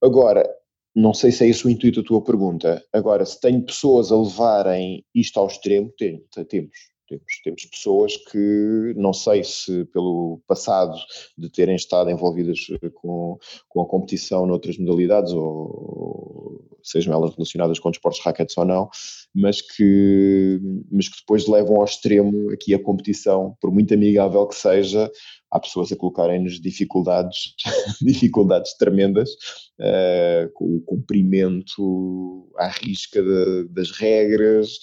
[0.00, 0.48] Agora,
[0.94, 2.84] não sei se é esse o intuito da tua pergunta.
[2.92, 6.92] Agora, se tenho pessoas a levarem isto ao extremo, temos.
[7.08, 10.96] Temos, temos pessoas que, não sei se pelo passado
[11.36, 13.38] de terem estado envolvidas eh, com,
[13.68, 18.88] com a competição noutras modalidades, ou sejam elas relacionadas com desportos raquetes ou não,
[19.34, 24.54] mas que, mas que depois levam ao extremo aqui a competição, por muito amigável que
[24.54, 25.10] seja,
[25.50, 27.54] há pessoas a colocarem-nos dificuldades,
[28.02, 29.30] dificuldades tremendas,
[29.80, 34.78] uh, com o cumprimento à risca de, das regras,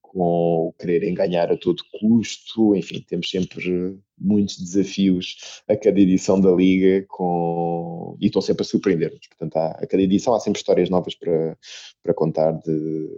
[0.00, 6.50] com quererem ganhar a todo custo, enfim, temos sempre muitos desafios a cada edição da
[6.50, 8.16] Liga com...
[8.20, 9.26] e estão sempre a surpreender-nos.
[9.28, 11.56] Portanto, há, a cada edição há sempre histórias novas para,
[12.02, 13.08] para contar de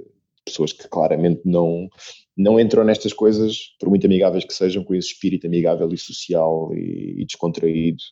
[0.44, 1.88] pessoas que claramente não,
[2.36, 6.70] não entram nestas coisas, por muito amigáveis que sejam, com esse espírito amigável e social
[6.72, 8.02] e, e descontraído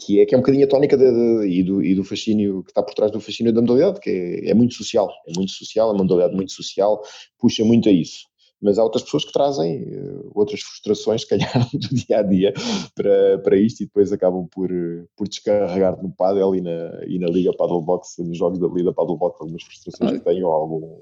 [0.00, 2.62] que é, que é um bocadinho a tónica de, de, e, do, e do fascínio
[2.62, 5.52] que está por trás do fascínio da modalidade, que é, é, muito social, é muito
[5.52, 7.02] social, é uma modalidade muito social,
[7.38, 8.29] puxa muito a isso
[8.60, 12.52] mas há outras pessoas que trazem uh, outras frustrações, se calhar, do dia a dia
[12.94, 14.70] para, para isto e depois acabam por,
[15.16, 18.92] por descarregar no paddle e na, e na Liga Paddle Box, nos jogos da Liga
[18.92, 21.00] Paddle Box, algumas frustrações que têm ou algum,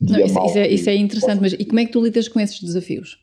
[0.00, 2.40] Não, isso, isso, é, isso é interessante, mas e como é que tu lidas com
[2.40, 3.18] esses desafios?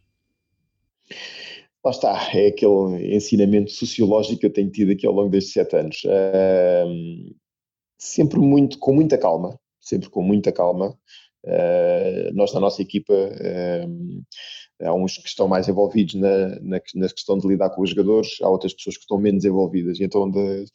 [1.83, 5.77] Lá está, é aquele ensinamento sociológico que eu tenho tido aqui ao longo destes sete
[5.77, 6.03] anos.
[6.03, 7.33] Uh,
[7.97, 10.97] sempre muito, com muita calma, sempre com muita calma.
[11.45, 14.23] Uh, nós na nossa equipa uh,
[14.81, 18.37] há uns que estão mais envolvidos na, na, na, questão de lidar com os jogadores,
[18.41, 19.99] há outras pessoas que estão menos envolvidas.
[19.99, 20.65] E então, de,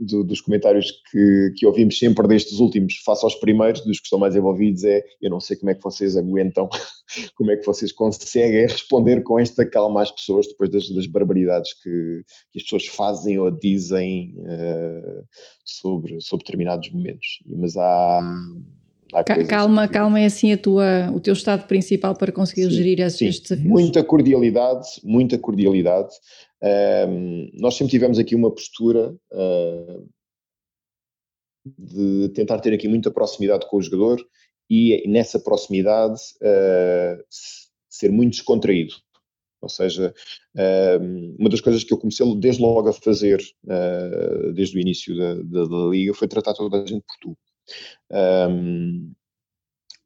[0.00, 4.18] de, dos comentários que, que ouvimos sempre destes últimos, face aos primeiros, dos que estão
[4.18, 6.68] mais envolvidos, é: eu não sei como é que vocês aguentam,
[7.36, 11.72] como é que vocês conseguem responder com esta calma às pessoas depois das, das barbaridades
[11.82, 15.24] que, que, as pessoas fazem ou dizem uh,
[15.64, 17.42] sobre, sobre determinados momentos.
[17.46, 18.20] Mas há
[19.48, 19.94] calma, que...
[19.94, 23.26] calma é assim a tua, o teu estado principal para conseguir sim, gerir esses, sim.
[23.26, 23.70] estes desafios.
[23.70, 26.14] Muita cordialidade, muita cordialidade.
[27.08, 30.08] Um, nós sempre tivemos aqui uma postura uh,
[31.78, 34.24] de tentar ter aqui muita proximidade com o jogador
[34.70, 37.22] e nessa proximidade uh,
[37.88, 38.94] ser muito descontraído.
[39.60, 40.12] Ou seja,
[41.38, 45.34] uma das coisas que eu comecei desde logo a fazer, uh, desde o início da,
[45.34, 47.38] da, da, liga, foi tratar toda a gente por tu.
[48.10, 49.12] Um,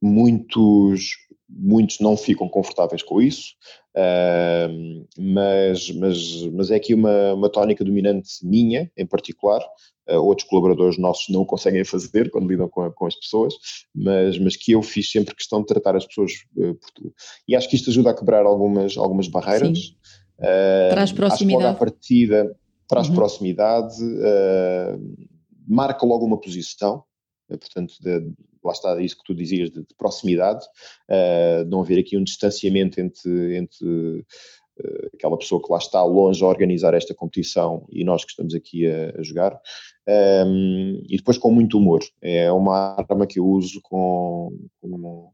[0.00, 1.10] muitos,
[1.48, 3.54] muitos não ficam confortáveis com isso,
[3.96, 9.62] uh, mas, mas, mas é aqui uma, uma tónica dominante minha, em particular.
[10.08, 13.54] Uh, outros colaboradores nossos não conseguem fazer quando lidam com, com as pessoas,
[13.92, 17.14] mas, mas que eu fiz sempre questão de tratar as pessoas uh, por tu.
[17.48, 19.96] E acho que isto ajuda a quebrar algumas, algumas barreiras.
[20.90, 21.32] traz proximidade.
[21.32, 22.56] Acho que logo à partida
[22.88, 23.16] traz uhum.
[23.16, 23.96] proximidade,
[25.66, 27.02] marca logo uma posição,
[27.48, 28.32] portanto, de,
[28.64, 30.64] lá está isso que tu dizias de, de proximidade,
[31.10, 36.42] uh, não haver aqui um distanciamento entre, entre uh, aquela pessoa que lá está longe
[36.42, 39.54] a organizar esta competição e nós que estamos aqui a, a jogar,
[40.08, 42.00] um, ehm, e depois com muito humor.
[42.20, 45.32] É uma arma que eu uso com, com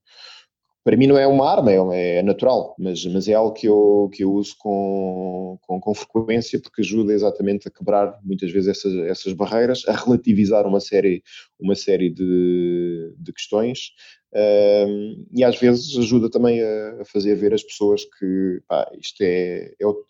[0.84, 4.10] para mim não é uma arma, é, é, natural, mas, mas é algo que eu,
[4.12, 8.94] que eu uso com, com, com, frequência porque ajuda exatamente a quebrar muitas vezes essas,
[9.06, 11.22] essas barreiras, a relativizar uma série,
[11.58, 13.92] uma série de, de questões
[14.34, 19.22] um, e às vezes ajuda também a, a, fazer ver as pessoas que pá, isto
[19.22, 20.04] é, é o,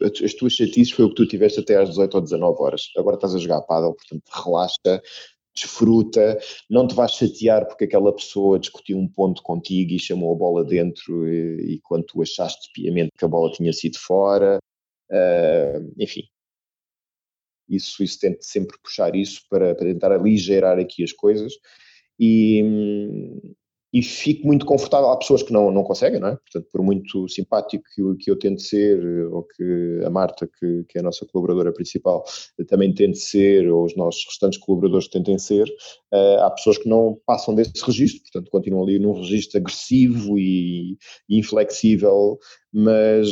[0.00, 2.90] as tuas chatices foi o que tu tiveste até às 18 ou 19 horas.
[2.96, 5.02] Agora estás a jogar a paddle, portanto relaxa,
[5.54, 6.38] desfruta,
[6.68, 10.64] não te vais chatear porque aquela pessoa discutiu um ponto contigo e chamou a bola
[10.64, 14.58] dentro e, e quando tu achaste piamente que a bola tinha sido fora,
[15.10, 16.22] uh, enfim.
[17.68, 21.54] Isso, isso tento sempre puxar isso para, para tentar aligeirar aqui as coisas
[22.18, 23.54] e, hum,
[23.92, 25.10] e fico muito confortável.
[25.10, 26.36] Há pessoas que não, não conseguem, não é?
[26.36, 30.84] Portanto, por muito simpático que eu, que eu tente ser, ou que a Marta, que,
[30.88, 32.24] que é a nossa colaboradora principal,
[32.68, 35.68] também tente ser, ou os nossos restantes colaboradores tentem ser,
[36.12, 40.96] uh, há pessoas que não passam desse registro, portanto, continuam ali num registro agressivo e,
[41.28, 42.38] e inflexível,
[42.72, 43.28] mas,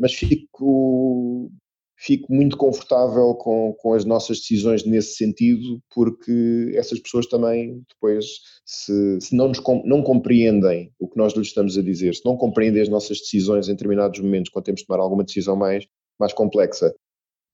[0.00, 1.50] mas fico
[1.98, 8.26] fico muito confortável com, com as nossas decisões nesse sentido, porque essas pessoas também depois,
[8.64, 12.36] se, se não, nos, não compreendem o que nós lhes estamos a dizer, se não
[12.36, 15.86] compreendem as nossas decisões em determinados momentos, quando temos de tomar alguma decisão mais,
[16.20, 16.94] mais complexa,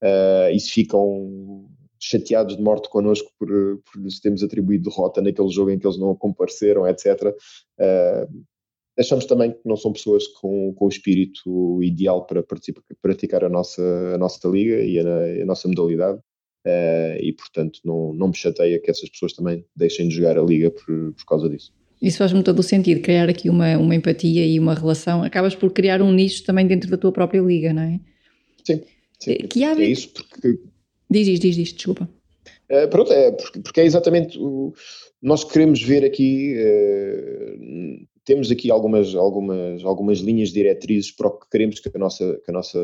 [0.03, 1.67] uh, e se ficam
[1.99, 5.99] chateados de morte connosco por, por lhes termos atribuído derrota naquele jogo em que eles
[5.99, 7.07] não compareceram, etc.
[7.23, 7.35] Uh,
[7.81, 8.27] ah,
[8.99, 12.45] achamos também que não são pessoas com, com o espírito ideal para
[13.03, 13.83] praticar a nossa,
[14.15, 16.19] a nossa liga e a, a nossa modalidade.
[16.67, 20.43] Uh, e portanto não, não me chateia que essas pessoas também deixem de jogar a
[20.43, 21.71] liga por, por causa disso.
[22.01, 25.23] Isso faz-me todo o sentido, criar aqui uma, uma empatia e uma relação.
[25.23, 28.01] Acabas por criar um nicho também dentro da tua própria liga, não é?
[28.65, 28.83] Sim,
[29.19, 29.33] sim.
[29.33, 29.83] Eh, que hábito...
[29.83, 30.59] É isso porque...
[31.11, 32.09] Diz, diz, diz, diz desculpa.
[32.71, 34.73] Uh, pronto, é porque, porque é exatamente o,
[35.23, 41.49] nós queremos ver aqui uh, temos aqui algumas, algumas, algumas linhas diretrizes para o que
[41.51, 42.79] queremos que a nossa, que a nossa,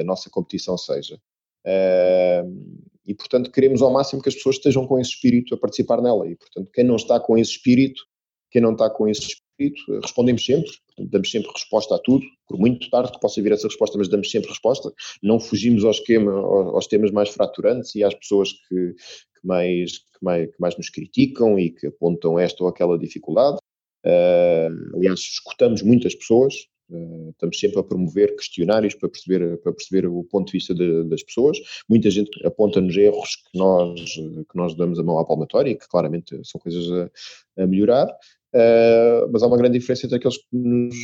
[0.00, 1.20] a nossa competição seja.
[1.66, 6.02] Uh, e, portanto, queremos ao máximo que as pessoas estejam com esse espírito a participar
[6.02, 6.28] nela.
[6.28, 8.02] E, portanto, quem não está com esse espírito,
[8.50, 12.58] quem não está com esse espírito, respondemos sempre, portanto, damos sempre resposta a tudo, por
[12.58, 14.92] muito tarde que possa vir essa resposta, mas damos sempre resposta.
[15.22, 20.22] Não fugimos ao esquema, aos temas mais fraturantes e às pessoas que, que mais, que,
[20.22, 23.58] mais, que mais nos criticam e que apontam esta ou aquela dificuldade.
[24.06, 26.54] Uh, aliás, escutamos muitas pessoas,
[26.90, 31.02] uh, estamos sempre a promover questionários para perceber, para perceber o ponto de vista de,
[31.08, 31.58] das pessoas.
[31.88, 36.40] Muita gente aponta-nos erros que nós, que nós damos a mão à palmatória que claramente
[36.44, 40.94] são coisas a, a melhorar, uh, mas há uma grande diferença entre aqueles que nos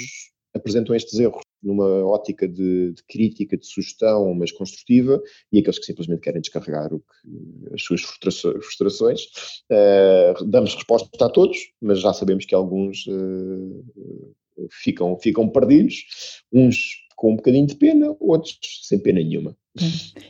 [0.55, 5.23] apresentam estes erros numa ótica de, de, crítica, de sugestão, mas construtiva,
[5.53, 9.23] e aqueles que simplesmente querem descarregar o que, as suas frustrações.
[9.71, 14.35] Uh, damos resposta a todos, mas já sabemos que alguns uh,
[14.71, 19.57] ficam, ficam perdidos, uns com um bocadinho de pena, outros sem pena nenhuma.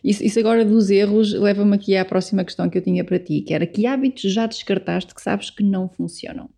[0.05, 3.41] Isso, isso agora dos erros leva-me aqui à próxima questão que eu tinha para ti,
[3.41, 6.51] que era que hábitos já descartaste que sabes que não funcionam?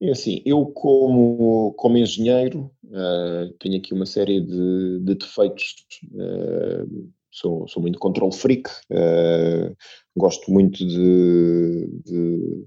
[0.00, 5.74] É assim, eu como, como engenheiro uh, tenho aqui uma série de, de defeitos.
[6.12, 9.74] Uh, sou, sou muito control freak, uh,
[10.14, 12.66] gosto muito de, de,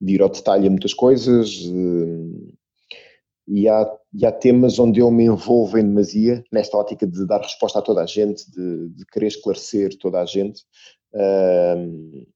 [0.00, 1.48] de, ir ao detalhe a muitas coisas
[3.48, 7.40] e há, e há temas onde eu me envolvo em demasia, nesta ótica de dar
[7.40, 10.62] resposta a toda a gente, de, de querer esclarecer toda a gente.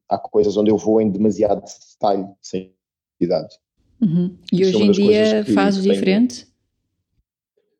[0.08, 2.74] há coisas onde eu vou em demasiado detalhe, sem
[3.20, 3.54] necessidade.
[4.02, 4.36] Uhum.
[4.52, 6.46] E hoje é em dia fazes diferente?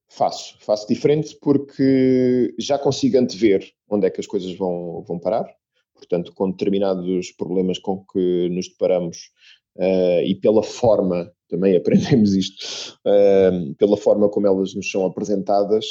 [0.09, 5.47] Faço, faço diferente porque já consigo antever onde é que as coisas vão, vão parar.
[5.95, 9.31] Portanto, com determinados problemas com que nos deparamos
[9.77, 15.85] uh, e pela forma, também aprendemos isto, uh, pela forma como elas nos são apresentadas,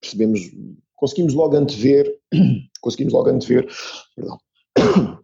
[0.00, 0.40] percebemos,
[0.94, 2.12] conseguimos logo antever,
[2.80, 3.66] conseguimos logo antever,
[4.14, 4.38] perdão,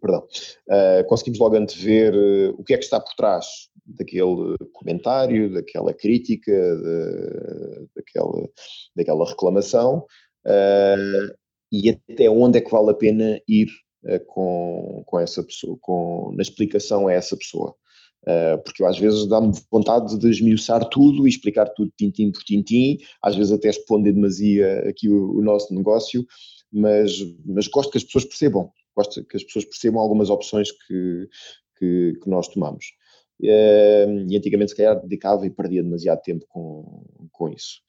[0.00, 0.26] perdão,
[0.68, 2.14] uh, conseguimos logo antever
[2.58, 3.46] o que é que está por trás
[3.84, 8.48] daquele comentário, daquela crítica, de, daquela,
[8.94, 10.06] daquela reclamação
[10.46, 11.34] uh,
[11.70, 13.68] e até onde é que vale a pena ir
[14.26, 17.74] com, com essa pessoa, com, na explicação a essa pessoa.
[18.64, 22.98] porque eu, às vezes dá-me vontade de esmiuçar tudo e explicar tudo tintim por tintim,
[23.22, 26.26] às vezes até expondo demasia aqui o, o nosso negócio,
[26.72, 27.12] mas,
[27.46, 31.28] mas gosto que as pessoas percebam gosto que as pessoas percebam algumas opções que,
[31.78, 32.86] que, que nós tomamos.
[33.42, 37.80] E antigamente, se calhar, dedicava e perdia demasiado tempo com, com isso.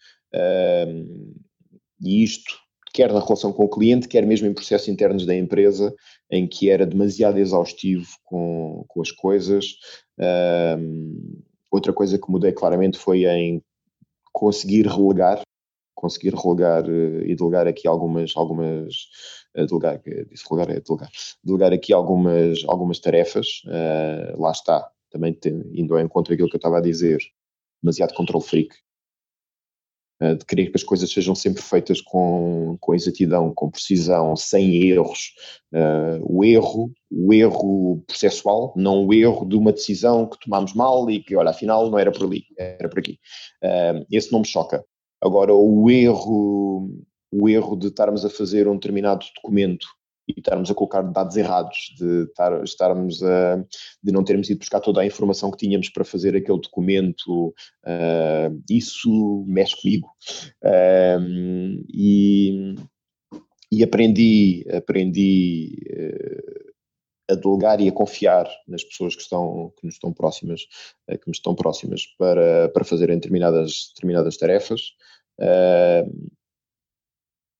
[2.01, 2.55] E isto,
[2.93, 5.93] quer na relação com o cliente, quer mesmo em processos internos da empresa,
[6.29, 9.75] em que era demasiado exaustivo com, com as coisas.
[11.71, 13.61] Outra coisa que mudei claramente foi em
[14.31, 15.41] conseguir relegar,
[15.95, 18.93] conseguir relegar eh, e delegar aqui algumas, algumas
[19.55, 21.09] delegar, disse delegar é delegar,
[21.43, 26.55] delegar aqui algumas, algumas tarefas, uh, lá está, também tem, indo ao encontro daquilo que
[26.55, 27.19] eu estava a dizer,
[27.81, 28.75] demasiado control freak,
[30.21, 34.83] uh, de querer que as coisas sejam sempre feitas com, com exatidão, com precisão, sem
[34.83, 35.35] erros.
[35.71, 41.09] Uh, o erro, o erro processual, não o erro de uma decisão que tomámos mal
[41.09, 43.19] e que, olha, afinal não era por ali, era por aqui.
[44.11, 44.83] esse não me choca.
[45.21, 46.89] Agora, o erro
[47.35, 49.87] o erro de estarmos a fazer um determinado documento
[50.27, 53.57] e estarmos a colocar dados errados, de estar, estarmos a,
[54.01, 58.63] de não termos ido buscar toda a informação que tínhamos para fazer aquele documento, uh,
[58.69, 60.09] isso mexe comigo.
[60.63, 62.75] Uh, e,
[63.71, 66.73] e aprendi, aprendi uh,
[67.31, 70.61] a delegar e a confiar nas pessoas que, estão, que nos estão próximas,
[71.07, 74.91] que me estão próximas para, para fazerem determinadas, determinadas tarefas.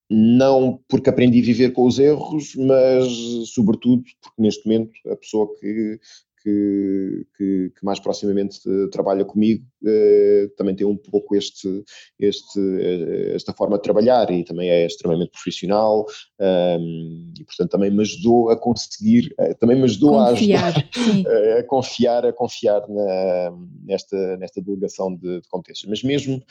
[0.09, 3.07] Não porque aprendi a viver com os erros, mas
[3.53, 5.99] sobretudo porque neste momento a pessoa que,
[6.43, 8.59] que, que, que mais proximamente
[8.91, 11.83] trabalha comigo eh, também tem um pouco este,
[12.19, 16.05] este, eh, esta forma de trabalhar e também é extremamente profissional
[16.39, 21.31] um, e portanto também me ajudou a conseguir, eh, também me ajudou confiar, a, ajudar,
[21.55, 25.89] a, a, confiar, a confiar na, nesta, nesta delegação de, de competências.
[25.89, 26.43] Mas mesmo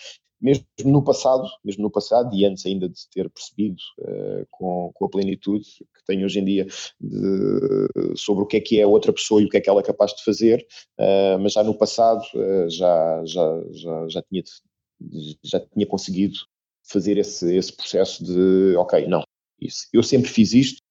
[0.43, 5.05] mesmo no passado, mesmo no passado e antes ainda de ter percebido uh, com, com,
[5.05, 6.67] a plenitude que tenho hoje em dia
[7.01, 9.81] de, sobre o que é que é outra pessoa e o que é que ela
[9.81, 10.67] é capaz de fazer,
[10.99, 14.43] uh, mas já no passado uh, já, já, já, já, tinha,
[15.45, 16.39] já tinha conseguido
[16.83, 19.23] fazer esse, esse processo de, ok, não,
[19.61, 20.83] isso, eu sempre fiz isto,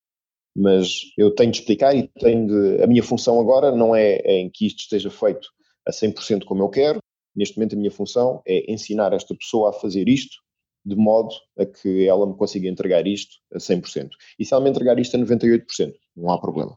[0.55, 4.39] mas eu tenho de explicar e tenho de, a minha função agora não é, é
[4.39, 5.49] em que isto esteja feito
[5.85, 7.01] a 100% como eu quero,
[7.35, 10.35] Neste momento, a minha função é ensinar esta pessoa a fazer isto
[10.83, 14.09] de modo a que ela me consiga entregar isto a 100%.
[14.39, 16.75] E se ela me entregar isto a 98%, não há problema.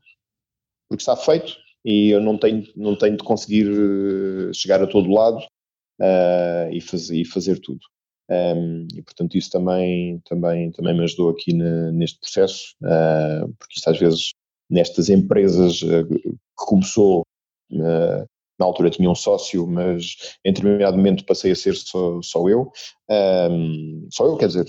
[0.88, 5.10] Porque está feito e eu não tenho, não tenho de conseguir eh, chegar a todo
[5.10, 5.38] lado
[6.00, 7.80] uh, e, fazer, e fazer tudo.
[8.30, 13.74] Um, e portanto isso também, também, também me ajudou aqui na, neste processo, uh, porque
[13.76, 14.30] isto às vezes
[14.70, 17.20] nestas empresas uh, que começou
[17.72, 18.26] uh,
[18.58, 22.70] na altura tinha um sócio, mas em determinado momento passei a ser só, só eu.
[23.10, 24.66] Um, só eu, quer dizer,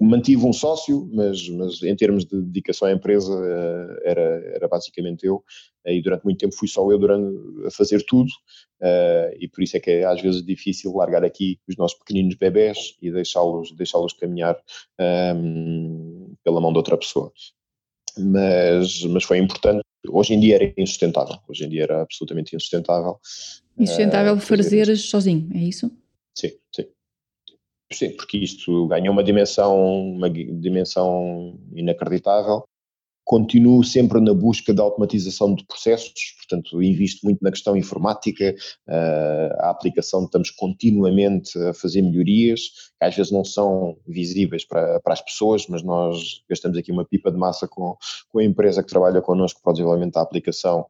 [0.00, 5.24] mantive um sócio, mas, mas em termos de dedicação à empresa uh, era, era basicamente
[5.24, 9.48] eu, uh, e durante muito tempo fui só eu durante, a fazer tudo, uh, e
[9.48, 13.10] por isso é que é às vezes difícil largar aqui os nossos pequeninos bebés e
[13.10, 14.58] deixá-los deixá caminhar
[15.36, 17.32] um, pela mão de outra pessoa.
[18.18, 19.81] Mas, mas foi importante.
[20.08, 21.36] Hoje em dia era insustentável.
[21.48, 23.18] Hoje em dia era absolutamente insustentável.
[23.78, 25.90] Insustentável fazer, fazer sozinho, é isso?
[26.36, 26.86] Sim, sim.
[27.92, 29.76] Sim, porque isto ganha uma dimensão,
[30.12, 32.64] uma dimensão inacreditável.
[33.32, 38.54] Continuo sempre na busca da automatização de processos, portanto, invisto muito na questão informática,
[38.86, 42.60] uh, a aplicação, estamos continuamente a fazer melhorias,
[43.00, 47.06] que às vezes não são visíveis para, para as pessoas, mas nós gastamos aqui uma
[47.06, 47.96] pipa de massa com,
[48.28, 50.80] com a empresa que trabalha connosco para o desenvolvimento da aplicação,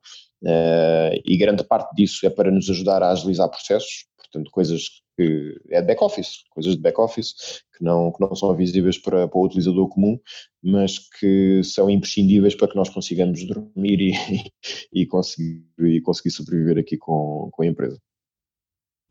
[0.43, 5.61] uh, e grande parte disso é para nos ajudar a agilizar processos, portanto, coisas que
[5.69, 7.35] é de back-office, coisas de back-office
[7.77, 10.19] que não, que não são visíveis para, para o utilizador comum,
[10.63, 14.13] mas que são imprescindíveis para que nós consigamos dormir e,
[14.93, 18.01] e, conseguir, e conseguir sobreviver aqui com, com a empresa.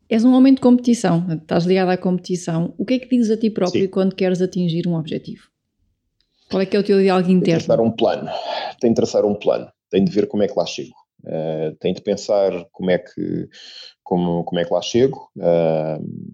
[0.08, 2.74] És um homem de competição, estás ligado à competição.
[2.76, 3.88] O que é que dizes a ti próprio Sim.
[3.88, 5.48] quando queres atingir um objetivo?
[6.50, 7.44] Qual é que é o teu diálogo interno?
[7.44, 8.30] Tem de traçar um plano,
[8.78, 10.92] tem de traçar um plano, tem de ver como é que lá chego.
[11.24, 13.48] Uh, tem de pensar como é que,
[14.02, 16.32] como, como é que lá chego, uh,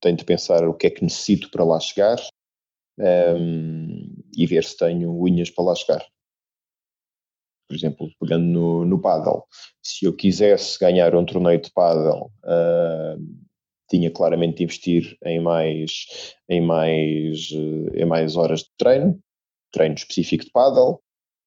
[0.00, 2.18] tenho de pensar o que é que necessito para lá chegar
[2.98, 6.04] um, e ver se tenho unhas para lá chegar.
[7.68, 9.44] Por exemplo, pegando no, no paddle,
[9.82, 13.18] se eu quisesse ganhar um torneio de paddle, uh,
[13.88, 17.50] tinha claramente de investir em mais, em mais,
[17.94, 19.18] em mais horas de treino,
[19.72, 21.00] treino específico de paddle,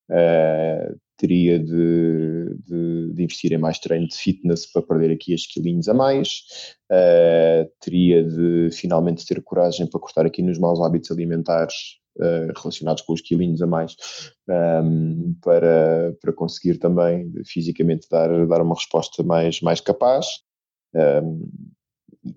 [0.10, 5.46] uh, teria de, de, de, investir em mais treino de fitness para perder aqui as
[5.46, 6.44] quilinhos a mais,
[6.92, 13.02] uh, teria de finalmente ter coragem para cortar aqui nos maus hábitos alimentares uh, relacionados
[13.04, 13.96] com os quilinhos a mais,
[14.48, 20.28] um, ehm, para, para conseguir também fisicamente dar, dar uma resposta mais, mais capaz.
[20.94, 21.76] Um, ehm,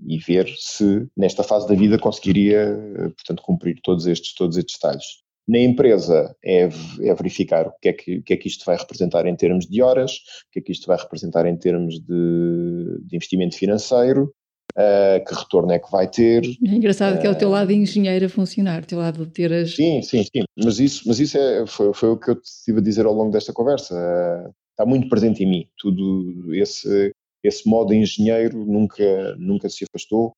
[0.06, 2.78] e ver se nesta fase da vida conseguiria,
[3.16, 5.22] portanto, cumprir todos estes, todos estes detalhes.
[5.48, 6.68] Na empresa é,
[7.00, 9.80] é verificar o que é que, que é que isto vai representar em termos de
[9.80, 14.32] horas, o que é que isto vai representar em termos de, de investimento financeiro,
[14.76, 16.44] Uh, que retorno é que vai ter.
[16.44, 19.26] É engraçado uh, que é o teu lado de engenheiro a funcionar, o teu lado
[19.26, 19.74] de ter as.
[19.74, 20.44] Sim, sim, sim.
[20.62, 23.32] Mas isso, mas isso é, foi, foi o que eu estive a dizer ao longo
[23.32, 23.94] desta conversa.
[23.94, 25.68] Uh, está muito presente em mim.
[25.78, 27.10] Tudo esse,
[27.42, 30.32] esse modo engenheiro nunca, nunca se afastou.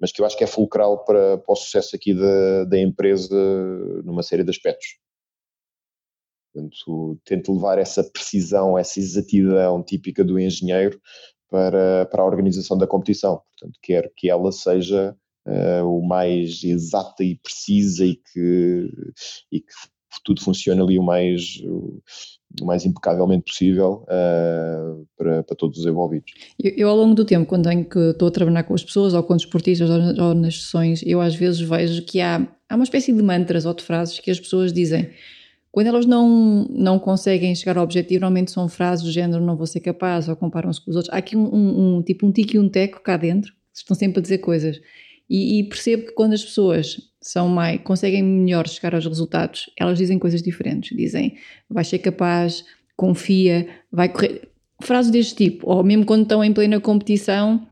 [0.00, 3.34] Mas que eu acho que é fulcral para, para o sucesso aqui da, da empresa
[4.04, 4.98] numa série de aspectos.
[6.52, 11.00] Portanto, tento levar essa precisão, essa exatidão típica do engenheiro
[11.50, 13.42] para, para a organização da competição.
[13.50, 15.16] Portanto, quero que ela seja
[15.46, 18.90] uh, o mais exata e precisa e que,
[19.52, 19.72] e que
[20.24, 21.60] tudo funcione ali o mais,
[22.60, 26.32] o mais impecavelmente possível uh, para, para todos os envolvidos.
[26.62, 29.14] Eu, eu, ao longo do tempo, quando tenho que estou a trabalhar com as pessoas,
[29.14, 32.74] ou com os esportistas, ou, ou, nas sessões, eu às vezes vejo que há, há
[32.74, 35.10] uma espécie de mantras ou de frases que as pessoas dizem.
[35.70, 39.66] Quando elas não, não conseguem chegar ao objetivo, normalmente são frases do género não vou
[39.66, 41.12] ser capaz, ou comparam-se com os outros.
[41.12, 44.20] Há aqui um, um, um tipo um tique e um teco cá dentro, estão sempre
[44.20, 44.80] a dizer coisas.
[45.28, 46.96] E, e, percebo que quando as pessoas
[47.26, 50.96] são mais, conseguem melhor chegar aos resultados, elas dizem coisas diferentes.
[50.96, 51.36] Dizem,
[51.68, 52.64] vai ser capaz,
[52.96, 54.48] confia, vai correr.
[54.82, 57.66] Frases deste tipo, ou mesmo quando estão em plena competição,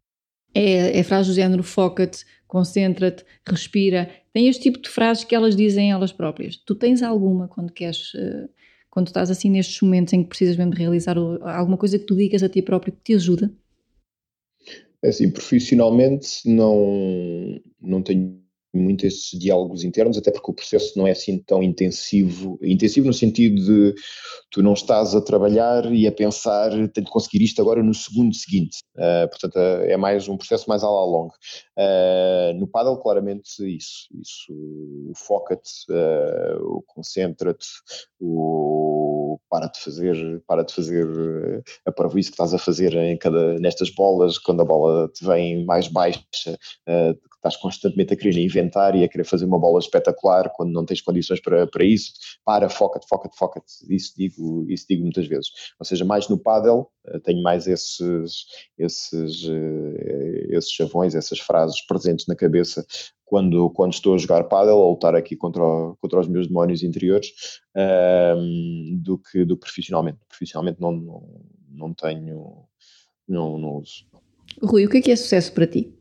[0.55, 4.11] é, é frase do género foca-te, concentra-te, respira.
[4.32, 6.57] Tem este tipo de frases que elas dizem elas próprias.
[6.57, 8.48] Tu tens alguma quando queres, uh,
[8.90, 12.16] quando estás assim nestes momentos em que precisas mesmo de realizar alguma coisa que tu
[12.16, 13.52] digas a ti próprio que te ajuda?
[15.02, 18.43] É assim, profissionalmente não, não tenho
[18.76, 23.12] muito esses diálogos internos, até porque o processo não é assim tão intensivo, intensivo no
[23.12, 23.94] sentido de
[24.50, 28.34] tu não estás a trabalhar e a pensar, tenho de conseguir isto agora no segundo
[28.34, 31.34] seguinte, uh, portanto uh, é mais um processo mais à la longa.
[31.76, 35.70] Uh, no paddle claramente isso, isso foca-te,
[36.60, 37.66] o concentra-te,
[39.50, 41.06] para de fazer, para de fazer
[41.86, 45.64] a parvoíce que estás a fazer em cada, nestas bolas, quando a bola te vem
[45.64, 46.24] mais baixa,
[47.45, 51.03] estás constantemente a querer inventar e a querer fazer uma bola espetacular quando não tens
[51.03, 52.12] condições para, para isso,
[52.45, 55.49] para, foca-te, foca-te, foca-te, isso digo, isso digo muitas vezes.
[55.78, 58.47] Ou seja, mais no paddle, eh, tenho mais esses,
[58.78, 62.86] esses, eh, esses chavões, essas frases presentes na cabeça
[63.26, 65.62] quando, quando estou a jogar paddle ou lutar aqui contra,
[66.01, 67.28] contra os meus demónios interiores
[67.76, 70.18] um, ehm, do, que, do que profissionalmente.
[70.28, 71.22] Profissionalmente não, não,
[71.70, 72.64] não tenho,
[73.28, 74.07] não, não uso.
[74.62, 75.92] Rui, o que é que é sucesso para ti?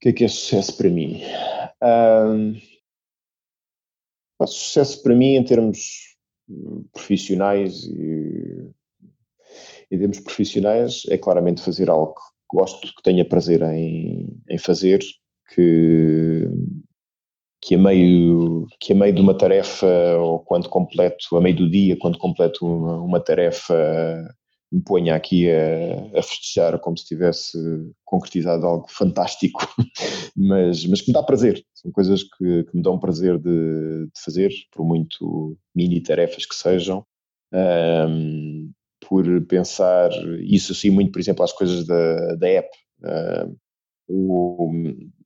[0.00, 1.20] Que é que é sucesso para mim?
[1.82, 2.54] Um,
[4.46, 6.16] sucesso para mim em termos
[6.92, 8.70] profissionais e,
[9.90, 15.00] em termos profissionais é claramente fazer algo que gosto, que tenha prazer em, em fazer,
[15.54, 16.48] que,
[17.60, 21.70] que a meio que a meio de uma tarefa ou quando completo, a meio do
[21.70, 23.74] dia, quando completo uma, uma tarefa
[24.70, 27.58] me ponha aqui a, a, festejar como se tivesse
[28.04, 29.60] concretizado algo fantástico,
[30.36, 31.64] mas, mas que me dá prazer.
[31.74, 36.54] São coisas que, que me dão prazer de, de, fazer, por muito mini tarefas que
[36.54, 37.04] sejam.
[37.52, 38.70] Um,
[39.08, 40.10] por pensar,
[40.40, 42.68] isso sim, muito, por exemplo, às coisas da, da app.
[43.02, 43.56] Um,
[44.10, 44.72] o,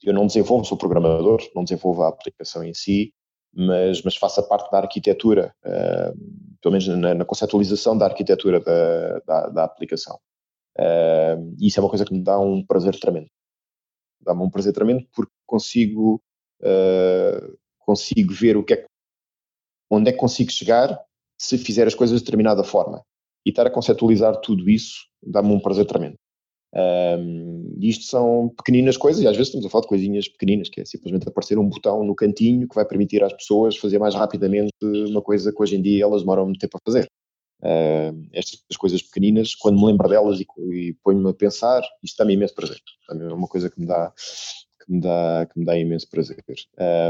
[0.03, 3.13] eu não desenvolvo, sou programador, não desenvolvo a aplicação em si,
[3.55, 9.19] mas, mas faça parte da arquitetura, uh, pelo menos na, na, conceptualização da arquitetura da,
[9.21, 10.19] da, da aplicação.
[10.79, 13.29] Uh, isso é uma coisa que me dá um prazer tremendo.
[14.21, 16.23] Dá-me um prazer tremendo porque consigo,
[16.61, 18.87] uh, consigo ver o que é
[19.91, 20.99] onde é que consigo chegar
[21.37, 23.03] se fizer as coisas de determinada forma.
[23.45, 26.17] E estar a conceptualizar tudo isso dá-me um prazer tremendo.
[26.75, 30.81] Um, isto são pequeninas coisas, e às vezes estamos a falar de coisinhas pequeninas, que
[30.81, 34.73] é simplesmente aparecer um botão no cantinho que vai permitir às pessoas fazer mais rapidamente
[34.83, 37.07] uma coisa que hoje em dia elas demoram muito tempo a fazer.
[38.33, 42.55] Estas coisas pequeninas, quando me lembro delas e, e ponho-me a pensar, isto dá-me imenso
[42.55, 42.81] prazer.
[43.11, 44.13] É uma coisa que me dá,
[44.85, 46.43] que me dá, que me dá imenso prazer.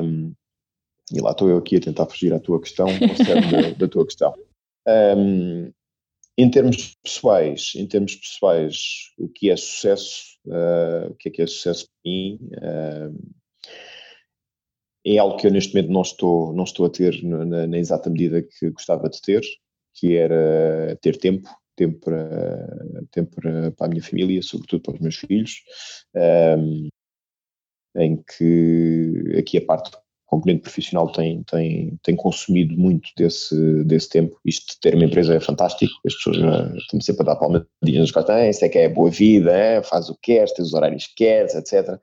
[0.02, 0.34] Um,
[1.12, 4.34] e lá estou eu aqui a tentar fugir à tua questão, da, da tua questão.
[5.16, 5.72] Um,
[6.42, 11.42] em termos pessoais, em termos pessoais, o que é sucesso, uh, o que é que
[11.42, 13.32] é sucesso para mim, uh,
[15.04, 18.10] é algo que eu neste momento não estou, não estou a ter na, na, exata
[18.10, 19.40] medida que gostava de ter,
[19.94, 22.66] que era ter tempo, tempo para,
[23.12, 25.62] tempo para, para a minha família, sobretudo para os meus filhos,
[26.14, 26.88] um,
[27.96, 29.90] eh, em que aqui a parte
[30.32, 34.40] componente profissional tem, tem, tem consumido muito desse, desse tempo.
[34.46, 38.00] Isto de ter uma empresa é fantástico, as pessoas uh, estão sempre a dar palmadinhas
[38.00, 39.82] nas costas, ah, isso é que é boa vida, é?
[39.82, 42.00] faz o que queres, tens os horários que queres, etc.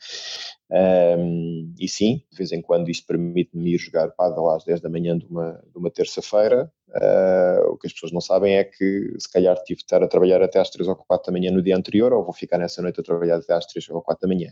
[0.72, 4.90] Um, e sim, de vez em quando isto permite-me ir jogar paddle às 10 da
[4.90, 6.72] manhã de uma, de uma terça-feira.
[6.90, 10.08] Uh, o que as pessoas não sabem é que se calhar tive de estar a
[10.08, 12.82] trabalhar até às 3 ou 4 da manhã no dia anterior, ou vou ficar nessa
[12.82, 14.52] noite a trabalhar até às 3 ou 4 da manhã.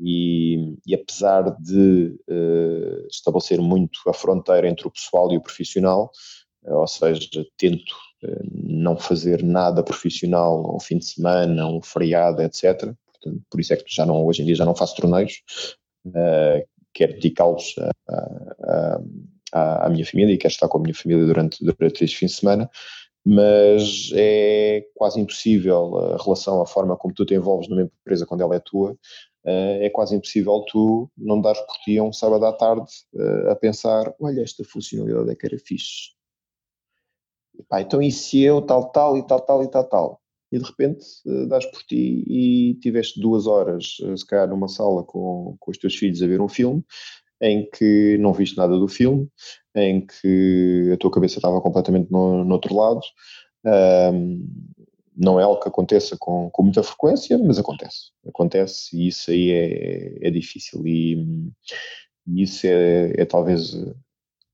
[0.00, 6.10] E, e apesar de uh, estabelecer muito a fronteira entre o pessoal e o profissional,
[6.64, 7.94] uh, ou seja, tento
[8.50, 12.94] não fazer nada profissional ao fim de semana, um feriado, etc.
[13.24, 15.42] Portanto, por isso é que já não, hoje em dia já não faço torneios,
[16.92, 17.74] quero dedicá-los
[19.52, 22.32] à, minha família e quero estar com a minha família durante, durante este fim de
[22.32, 22.70] semana
[23.24, 28.42] mas é quase impossível a relação, a forma como tu te envolves numa empresa quando
[28.42, 28.98] ela é tua,
[29.46, 33.50] eh, é quase impossível tu não dares por ti a um sábado à tarde eh,
[33.50, 36.12] a pensar, olha, esta funcionalidade é que era fixe.
[37.68, 40.20] Pá, então e se eu tal, tal e tal, tal e tal, tal?
[40.54, 45.02] E de repente uh, dás por ti e tiveste duas horas, se calhar numa sala
[45.02, 46.84] com, com os teus filhos a ver um filme,
[47.40, 49.28] em que não viste nada do filme,
[49.74, 53.00] em que a tua cabeça estava completamente no, no outro lado.
[53.66, 54.46] Um,
[55.16, 58.10] não é algo que aconteça com, com muita frequência, mas acontece.
[58.26, 60.86] Acontece e isso aí é, é difícil.
[60.86, 61.14] E,
[62.26, 63.74] e isso é, é, talvez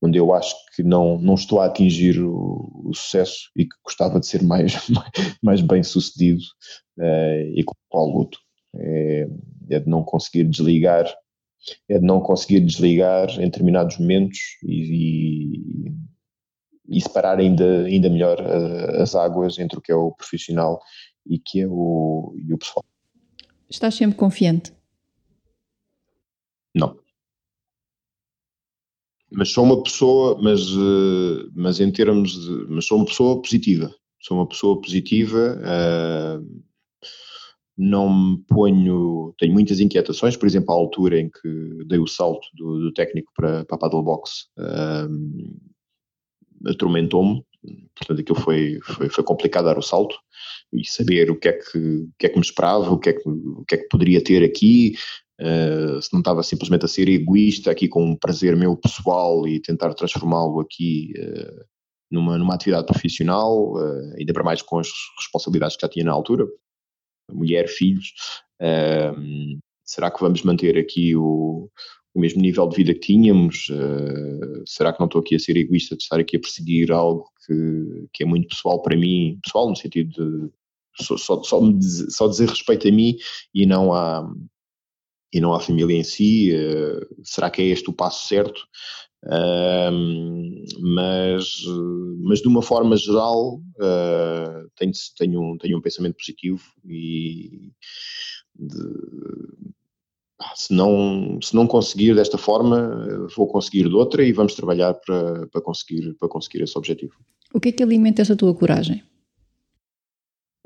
[0.01, 4.19] onde eu acho que não, não estou a atingir o, o sucesso e que gostava
[4.19, 4.73] de ser mais,
[5.41, 6.41] mais bem sucedido
[6.97, 8.39] uh, e com qual luto.
[8.73, 9.27] É,
[9.69, 11.05] é de não conseguir desligar,
[11.89, 15.91] é de não conseguir desligar em determinados momentos e, e
[16.91, 20.81] e separar ainda, ainda melhor uh, as águas entre o que é o profissional
[21.25, 22.85] e que é o, e o pessoal.
[23.69, 24.73] Estás sempre confiante?
[26.75, 26.99] Não.
[29.31, 32.65] Mas sou uma pessoa, mas, uh, mas em termos de.
[32.67, 33.93] Mas sou uma pessoa positiva.
[34.21, 35.57] Sou uma pessoa positiva.
[35.59, 36.63] Uh,
[37.77, 39.33] não me ponho.
[39.37, 43.31] Tenho muitas inquietações, por exemplo, à altura em que dei o salto do, do técnico
[43.35, 44.49] para, para a paddlebox.
[44.57, 45.71] Uh,
[46.67, 47.43] atormentou-me,
[47.95, 50.15] portanto aquilo foi, foi, foi complicado dar o salto
[50.73, 53.13] e saber o que é que, o que, é que me esperava, o que é
[53.13, 54.93] que, o que, é que poderia ter aqui,
[55.41, 59.59] uh, se não estava simplesmente a ser egoísta aqui com um prazer meu pessoal e
[59.59, 61.65] tentar transformá-lo aqui uh,
[62.09, 66.11] numa, numa atividade profissional, uh, ainda para mais com as responsabilidades que já tinha na
[66.11, 66.45] altura,
[67.31, 68.13] mulher, filhos,
[69.85, 71.69] será que vamos manter aqui o,
[72.13, 73.69] o mesmo nível de vida que tínhamos?
[73.69, 77.25] Uh, será que não estou aqui a ser egoísta de estar aqui a perseguir algo
[77.45, 79.39] que, que é muito pessoal para mim?
[79.43, 80.51] Pessoal no sentido de
[81.03, 83.15] só, só, só, dizer, só dizer respeito a mim
[83.53, 84.29] e não a,
[85.33, 86.51] e não à família em si.
[86.53, 88.61] Uh, será que é este o passo certo?
[90.79, 91.45] Mas,
[92.23, 97.71] mas de uma forma geral uh, tenho, tenho, um, tenho um pensamento positivo e
[98.55, 98.83] de,
[100.55, 105.47] se, não, se não conseguir desta forma vou conseguir de outra e vamos trabalhar para,
[105.47, 107.13] para, conseguir, para conseguir esse objetivo.
[107.53, 109.03] O que é que alimenta essa tua coragem?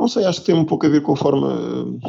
[0.05, 1.99] Não sei, acho que tem um pouco a ver com a forma,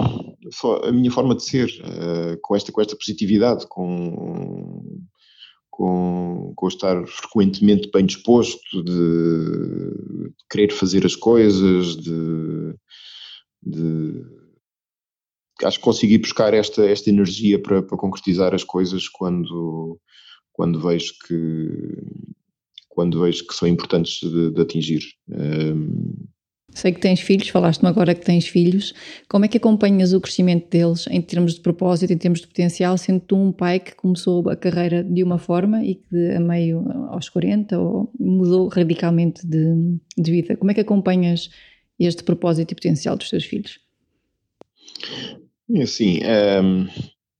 [0.84, 5.08] a minha forma de ser, uh, com, esta, com esta positividade, com,
[5.70, 12.74] com, com estar frequentemente bem disposto, de, querer fazer as coisas, de,
[13.62, 14.22] de,
[15.64, 19.98] acho que consegui buscar esta, esta energia para, para concretizar as coisas quando,
[20.52, 21.70] quando vejo que
[22.90, 25.02] quando vejo que são importantes de, de atingir.
[25.28, 26.26] Um,
[26.74, 28.92] Sei que tens filhos, falaste-me agora que tens filhos.
[29.28, 32.98] Como é que acompanhas o crescimento deles em termos de propósito, em termos de potencial,
[32.98, 36.80] sendo tu um pai que começou a carreira de uma forma e que a meio
[37.08, 40.56] aos 40 ou mudou radicalmente de, de vida?
[40.56, 41.48] Como é que acompanhas
[41.98, 43.78] este propósito e potencial dos teus filhos?
[45.74, 46.20] É assim,
[46.62, 46.86] um,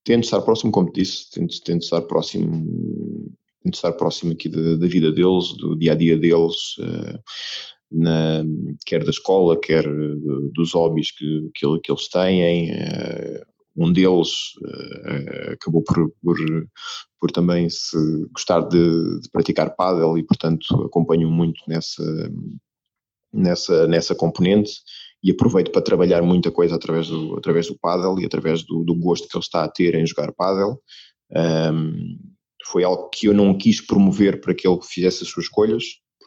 [0.03, 2.65] tento estar próximo, como disse, tento, tento estar próximo
[3.67, 6.79] tento estar próximo aqui da, da vida deles, do dia a dia deles.
[6.79, 7.19] Uh,
[7.91, 8.45] na,
[8.85, 9.85] quer da escola, quer
[10.55, 12.71] dos hobbies que, que, que eles têm.
[12.71, 13.43] Eh,
[13.77, 14.31] um deles
[14.63, 16.37] uh, acabou por, por,
[17.21, 17.97] por, também se
[18.33, 22.03] gostar de, de praticar paddle e, portanto, acompanho muito nessa,
[23.33, 24.73] nessa, nessa componente
[25.23, 28.95] e aproveito para trabalhar muita coisa através do, através do paddle e através do, do
[28.95, 30.79] gosto que ele está a ter em jogar paddle.
[31.31, 32.19] Um,
[32.65, 35.85] foi algo que eu não quis promover para que ele fizesse as suas escolhas,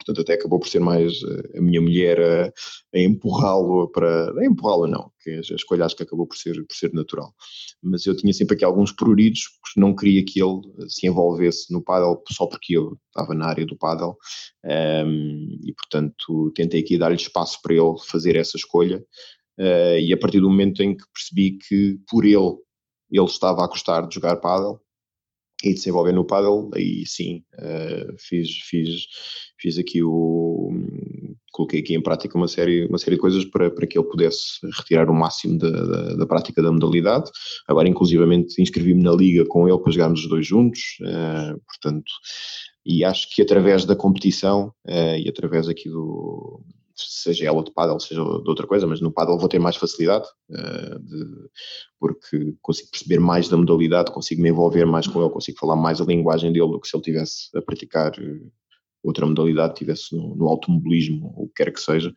[0.10, 2.54] portanto até acabou por ser mais eh, a minha mulher a,
[2.94, 6.76] a empurrá-lo para, a empurrá-lo não, que a escolha acho que acabou por ser, por
[6.76, 7.34] ser natural,
[7.82, 11.82] mas eu tinha sempre aqui alguns pruridos, porque não queria que ele se envolvesse no
[11.82, 14.18] paddle só porque eu estava na área do paddle,
[14.66, 19.04] um, ehm, e portanto tentei aqui dar-lhe espaço para ele fazer essa escolha,
[19.60, 22.58] uh, e a partir do momento em que percebi que por ele
[23.12, 24.80] ele estava a gostar de jogar paddle,
[25.64, 29.08] e desenvolver no paddle, aí sim, uh, fiz, fiz,
[29.60, 30.72] fiz aqui o.
[31.52, 34.60] coloquei aqui em prática uma série, uma série de coisas para, para que ele pudesse
[34.78, 37.30] retirar o máximo da, da, da prática da modalidade.
[37.68, 42.12] Agora, inclusivamente, inscrevi-me na liga com ele para jogarmos os dois juntos, uh, portanto,
[42.86, 46.62] e acho que através da competição uh, e através aqui do
[47.08, 50.28] seja ela de paddle, seja de outra coisa, mas no paddle vou ter mais facilidade,
[50.50, 51.50] uh, de,
[52.00, 56.02] porque consigo perceber mais da modalidade, consigo me envolver mais com ele, consigo falar mais
[56.02, 58.42] a linguagem dele do que se ele tivesse a praticar eh,
[59.04, 62.10] outra modalidade, tivesse no, no automobilismo, ou o que quer que seja,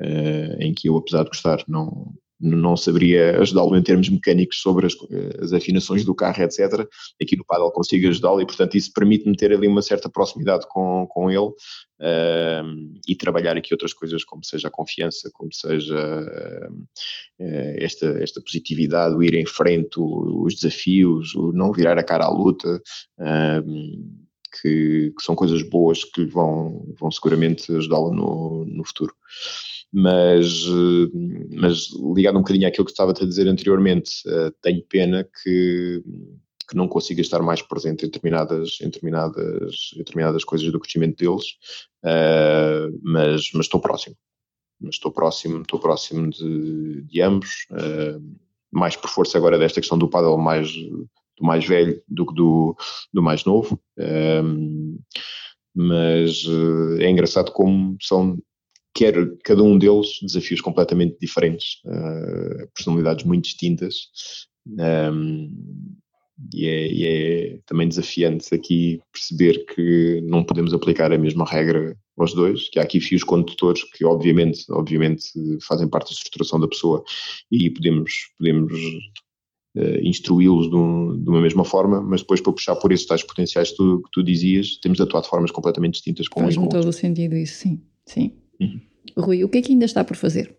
[0.00, 4.86] uh, em que eu, apesar de gostar, não, não saberia ajudá-lo em termos mecânicos sobre
[4.86, 4.94] as,
[5.42, 6.86] as, afinações do carro, etc.
[7.20, 11.06] Aqui no paddle consigo ajudá-lo e, portanto, isso permite-me ter ali uma certa proximidade com,
[11.08, 16.86] com ele uh, e trabalhar aqui outras coisas, como seja a confiança, como seja uh,
[17.38, 22.30] esta, esta positividade, o ir em frente, os desafios, o não virar a cara à
[22.30, 22.80] luta.
[23.18, 24.28] Uh,
[24.62, 29.14] que, que, são coisas boas que vão, vão seguramente ajudá-lo no, no futuro
[29.92, 30.64] mas,
[31.50, 36.02] mas ligado um bocadinho àquilo que estava a dizer anteriormente, uh, tenho pena que,
[36.68, 41.16] que não consiga estar mais presente em determinadas, em determinadas, em determinadas coisas do crescimento
[41.16, 41.46] deles,
[42.04, 44.16] uh, mas, mas estou próximo.
[44.80, 47.66] Mas estou próximo, estou próximo de, de ambos,
[48.70, 51.08] mais por força agora desta questão do paddle mais do
[51.44, 52.76] mais velho do que do,
[53.12, 53.80] do mais novo.
[55.74, 56.44] Mas
[57.00, 58.38] é engraçado como são
[58.98, 63.94] quer cada um deles desafios completamente diferentes, uh, personalidades muito distintas.
[64.66, 65.52] Um,
[66.52, 71.96] e é, e é, também desafiante aqui perceber que não podemos aplicar a mesma regra
[72.16, 75.30] aos dois, que há aqui fios condutores que obviamente, obviamente
[75.62, 77.02] fazem parte da estruturação da pessoa
[77.50, 78.72] e podemos, podemos
[79.76, 83.22] uh, instruí-los de, um, de, uma mesma forma, mas depois para puxar por esses tais
[83.22, 86.56] potenciais que tu, que tu dizias, temos de atuar de formas completamente distintas com Faz
[86.56, 88.32] um todo o sentido isso, sim, sim.
[88.60, 88.80] Uhum.
[89.18, 90.56] Rui, o que é que ainda está por fazer?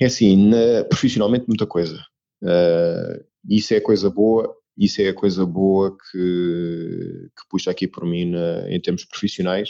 [0.00, 1.96] É assim, na, profissionalmente muita coisa.
[2.42, 8.06] Uh, isso é coisa boa, isso é a coisa boa que, que puxa aqui por
[8.06, 9.68] mim na, em termos profissionais,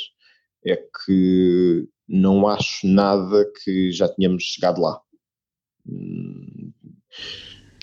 [0.64, 5.00] é que não acho nada que já tínhamos chegado lá.
[5.86, 6.72] Hum,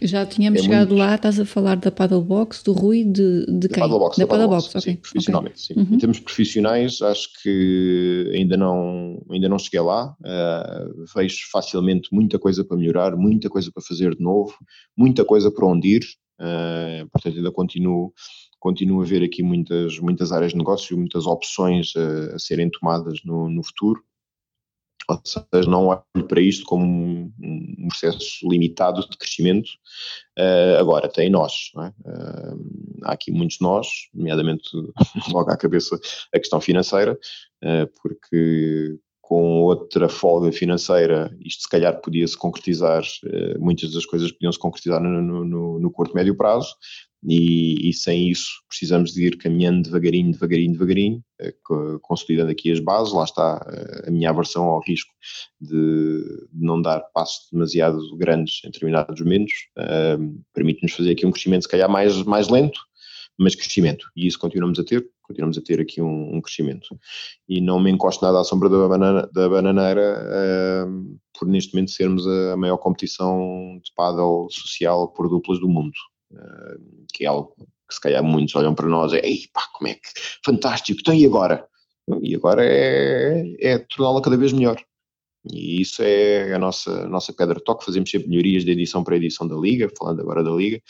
[0.02, 1.00] já tínhamos é chegado muito...
[1.00, 3.82] lá, estás a falar da paddlebox, do Rui, de, de quem?
[3.82, 5.76] Paddlebox, da paddlebox, paddlebox, sim, profissionalmente, okay.
[5.76, 5.90] sim.
[5.90, 5.96] Uhum.
[5.96, 12.38] Em termos profissionais, acho que ainda não, ainda não cheguei lá, uh, vejo facilmente muita
[12.38, 14.54] coisa para melhorar, muita coisa para fazer de novo,
[14.96, 16.04] muita coisa para onde ir,
[16.40, 18.14] Uh, portanto, ainda continuo,
[18.60, 23.20] continuo a ver aqui muitas, muitas áreas de negócio, muitas opções a, a serem tomadas
[23.26, 24.02] no, no futuro.
[25.10, 29.70] Ou seja, não olho para isto como um, processo limitado de crescimento.
[30.38, 31.72] Uh, agora, tem nós.
[31.78, 31.88] É?
[32.10, 34.70] Uh, há aqui muitos nós, nomeadamente
[35.32, 35.98] logo à cabeça
[36.34, 37.18] a questão financeira,
[37.64, 43.04] uh, porque com outra folga financeira, isto se calhar podia-se concretizar,
[43.60, 46.74] muitas das coisas podiam-se concretizar no, no, no curto, médio prazo,
[47.30, 51.54] e, e, sem isso precisamos de ir caminhando devagarinho, devagarinho, devagarinho, eh,
[52.02, 53.14] consolidando aqui as bases.
[53.14, 55.12] Lá está eh, a minha aversão ao risco
[55.60, 59.54] de, não dar passos demasiado grandes em determinados momentos.
[59.78, 62.80] Uh, Permite-nos fazer aqui um crescimento, se calhar, mais, mais lento,
[63.38, 64.08] mas crescimento.
[64.16, 66.88] E isso continuamos a ter, continuamos a ter aqui um, um crescimento.
[67.50, 71.92] E não me encosto nada à sombra da, banana, da bananeira uh, por neste momento
[71.92, 75.92] sermos a maior competição de paddle social por duplas do mundo.
[76.34, 76.78] Eh,
[77.14, 77.54] que é algo
[77.88, 80.10] que se calhar muitos olham para nós e Ei, pá, como é que
[80.44, 81.66] fantástico, então e agora?
[82.22, 84.82] E agora é, é torná-la cada vez melhor.
[85.52, 87.86] E isso é a nossa, a nossa pedra de toque.
[87.86, 90.82] Fazemos sempre melhorias de edição para edição da Liga, falando agora da Liga.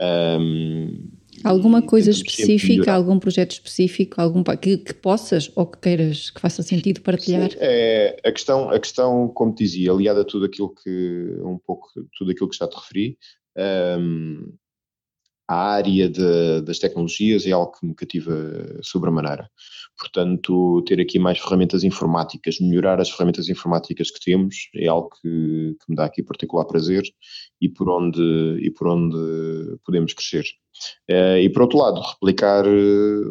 [0.00, 1.10] Um,
[1.42, 6.62] Alguma coisa específica, algum projeto específico, algum que, que, possas ou que queiras que faça
[6.62, 7.50] sentido partilhar?
[7.50, 11.58] Sim, é, a, questão, a questão, como te dizia, aliada a tudo aquilo que, um
[11.58, 13.18] pouco, tudo aquilo que já te referi,
[13.98, 14.52] um,
[15.48, 18.32] a área de, das tecnologias é algo que me cativa
[18.82, 19.48] sobremaneira.
[19.98, 25.76] Portanto, ter aqui mais ferramentas informáticas, melhorar as ferramentas informáticas que temos é algo que,
[25.78, 27.04] que me dá aqui particular prazer
[27.60, 30.44] e por onde, e por onde podemos crescer.
[31.08, 32.64] Uh, e por outro lado, replicar,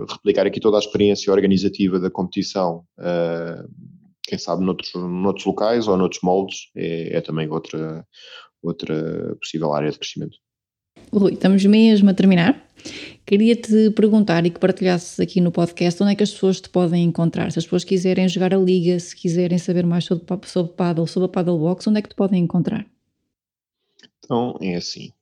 [0.10, 3.68] replicar aqui toda a experiência organizativa da competição, uh,
[4.24, 8.06] quem sabe noutros, noutros locais ou noutros moldes, é, é também outra,
[8.62, 10.38] outra possível área de crescimento.
[11.14, 12.68] Rui, estamos mesmo a terminar.
[13.24, 17.04] Queria-te perguntar e que partilhasses aqui no podcast onde é que as pessoas te podem
[17.04, 17.52] encontrar.
[17.52, 21.28] Se as pessoas quiserem jogar a liga, se quiserem saber mais sobre, sobre paddle, sobre
[21.28, 22.84] a paddle box, onde é que te podem encontrar?
[24.18, 25.14] Então, é assim.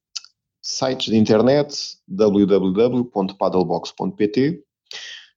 [0.62, 4.64] Sites de internet www.paddlebox.pt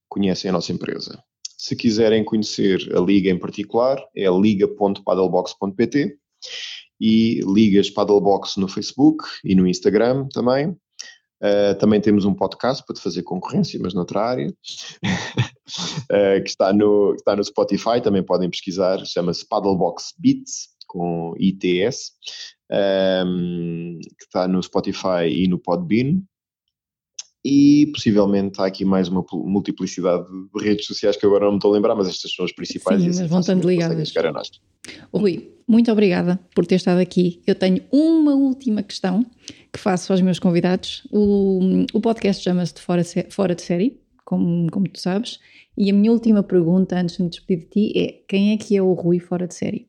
[0.09, 1.21] conhecem a nossa empresa.
[1.59, 6.17] Se quiserem conhecer a liga em particular, é liga.paddlebox.pt
[7.01, 10.77] e ligas Paddlebox no Facebook e no Instagram também.
[11.43, 14.53] Uh, também temos um podcast para te fazer concorrência, mas noutra área, uh,
[16.43, 22.13] que está no, está no Spotify, também podem pesquisar, chama-se Paddlebox Beats, com ITS,
[23.27, 26.23] um, que está no Spotify e no Podbean.
[27.45, 30.25] E possivelmente há aqui mais uma multiplicidade
[30.55, 33.03] de redes sociais que agora não me estou a lembrar, mas estas são as principais.
[33.03, 34.13] Sim, mas vão estando ligadas.
[35.13, 37.43] Rui, muito obrigada por ter estado aqui.
[37.47, 39.27] Eu tenho uma última questão
[39.71, 41.07] que faço aos meus convidados.
[41.13, 45.39] O, o podcast chama-se de Fora, Fora de Série, como, como tu sabes,
[45.77, 48.77] e a minha última pergunta antes de me despedir de ti é: quem é que
[48.77, 49.89] é o Rui Fora de Série?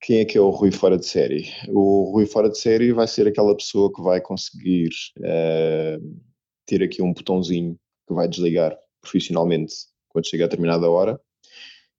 [0.00, 1.48] Quem é que é o Rui Fora de Série?
[1.68, 6.20] O Rui Fora de Série vai ser aquela pessoa que vai conseguir uh,
[6.66, 9.74] ter aqui um botãozinho que vai desligar profissionalmente
[10.08, 11.20] quando chega a determinada hora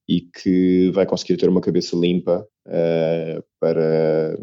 [0.07, 4.38] e que vai conseguir ter uma cabeça limpa uh, para,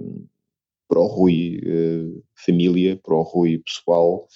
[0.89, 4.27] para o Rui uh, família, para o Rui pessoal,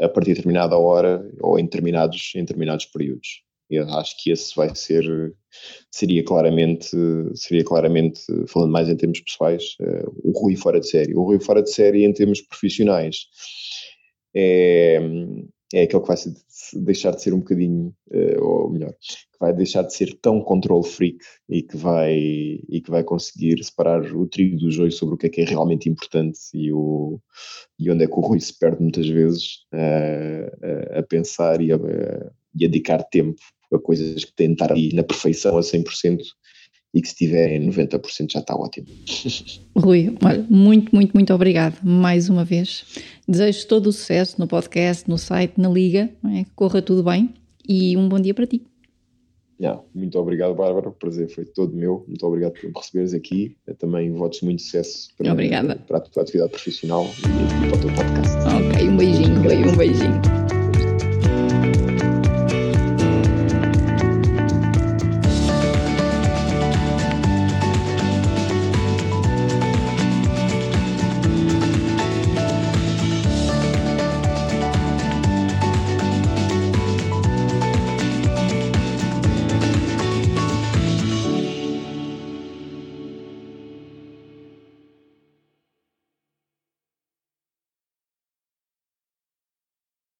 [0.00, 3.42] a partir de determinada hora ou em determinados, em determinados períodos.
[3.68, 5.04] Eu acho que esse vai ser,
[5.90, 6.88] seria claramente,
[7.34, 9.76] seria claramente, falando mais em termos pessoais,
[10.22, 11.14] o Rui fora de série.
[11.14, 13.26] O Rui fora de série em termos profissionais
[14.34, 15.00] é,
[15.72, 16.16] é aquele que vai
[16.84, 20.82] deixar de ser um bocadinho, uh, ou melhor, que vai deixar de ser tão control
[20.82, 25.18] freak e que vai, e que vai conseguir separar o trigo do joio sobre o
[25.18, 27.20] que é que é realmente importante e, o,
[27.78, 31.76] e onde é que o Rui se perde muitas vezes uh, a pensar e a,
[31.76, 33.40] a dedicar tempo
[33.72, 36.18] a coisas que têm de estar ali na perfeição a 100%
[36.94, 38.86] e que se tiver em 90% já está ótimo.
[39.76, 42.84] Rui, olha, muito, muito, muito obrigado mais uma vez.
[43.28, 46.44] Desejo todo o sucesso no podcast, no site, na liga, é?
[46.44, 47.34] que corra tudo bem
[47.68, 48.62] e um bom dia para ti.
[49.58, 50.88] Yeah, muito obrigado, Bárbara.
[50.88, 52.04] O prazer foi todo meu.
[52.06, 53.56] Muito obrigado por me receberes aqui.
[53.66, 55.76] Eu também votos muito sucesso para, Obrigada.
[55.76, 58.36] para a tua atividade profissional e para o teu podcast.
[58.70, 60.45] Ok, um beijinho, um beijinho.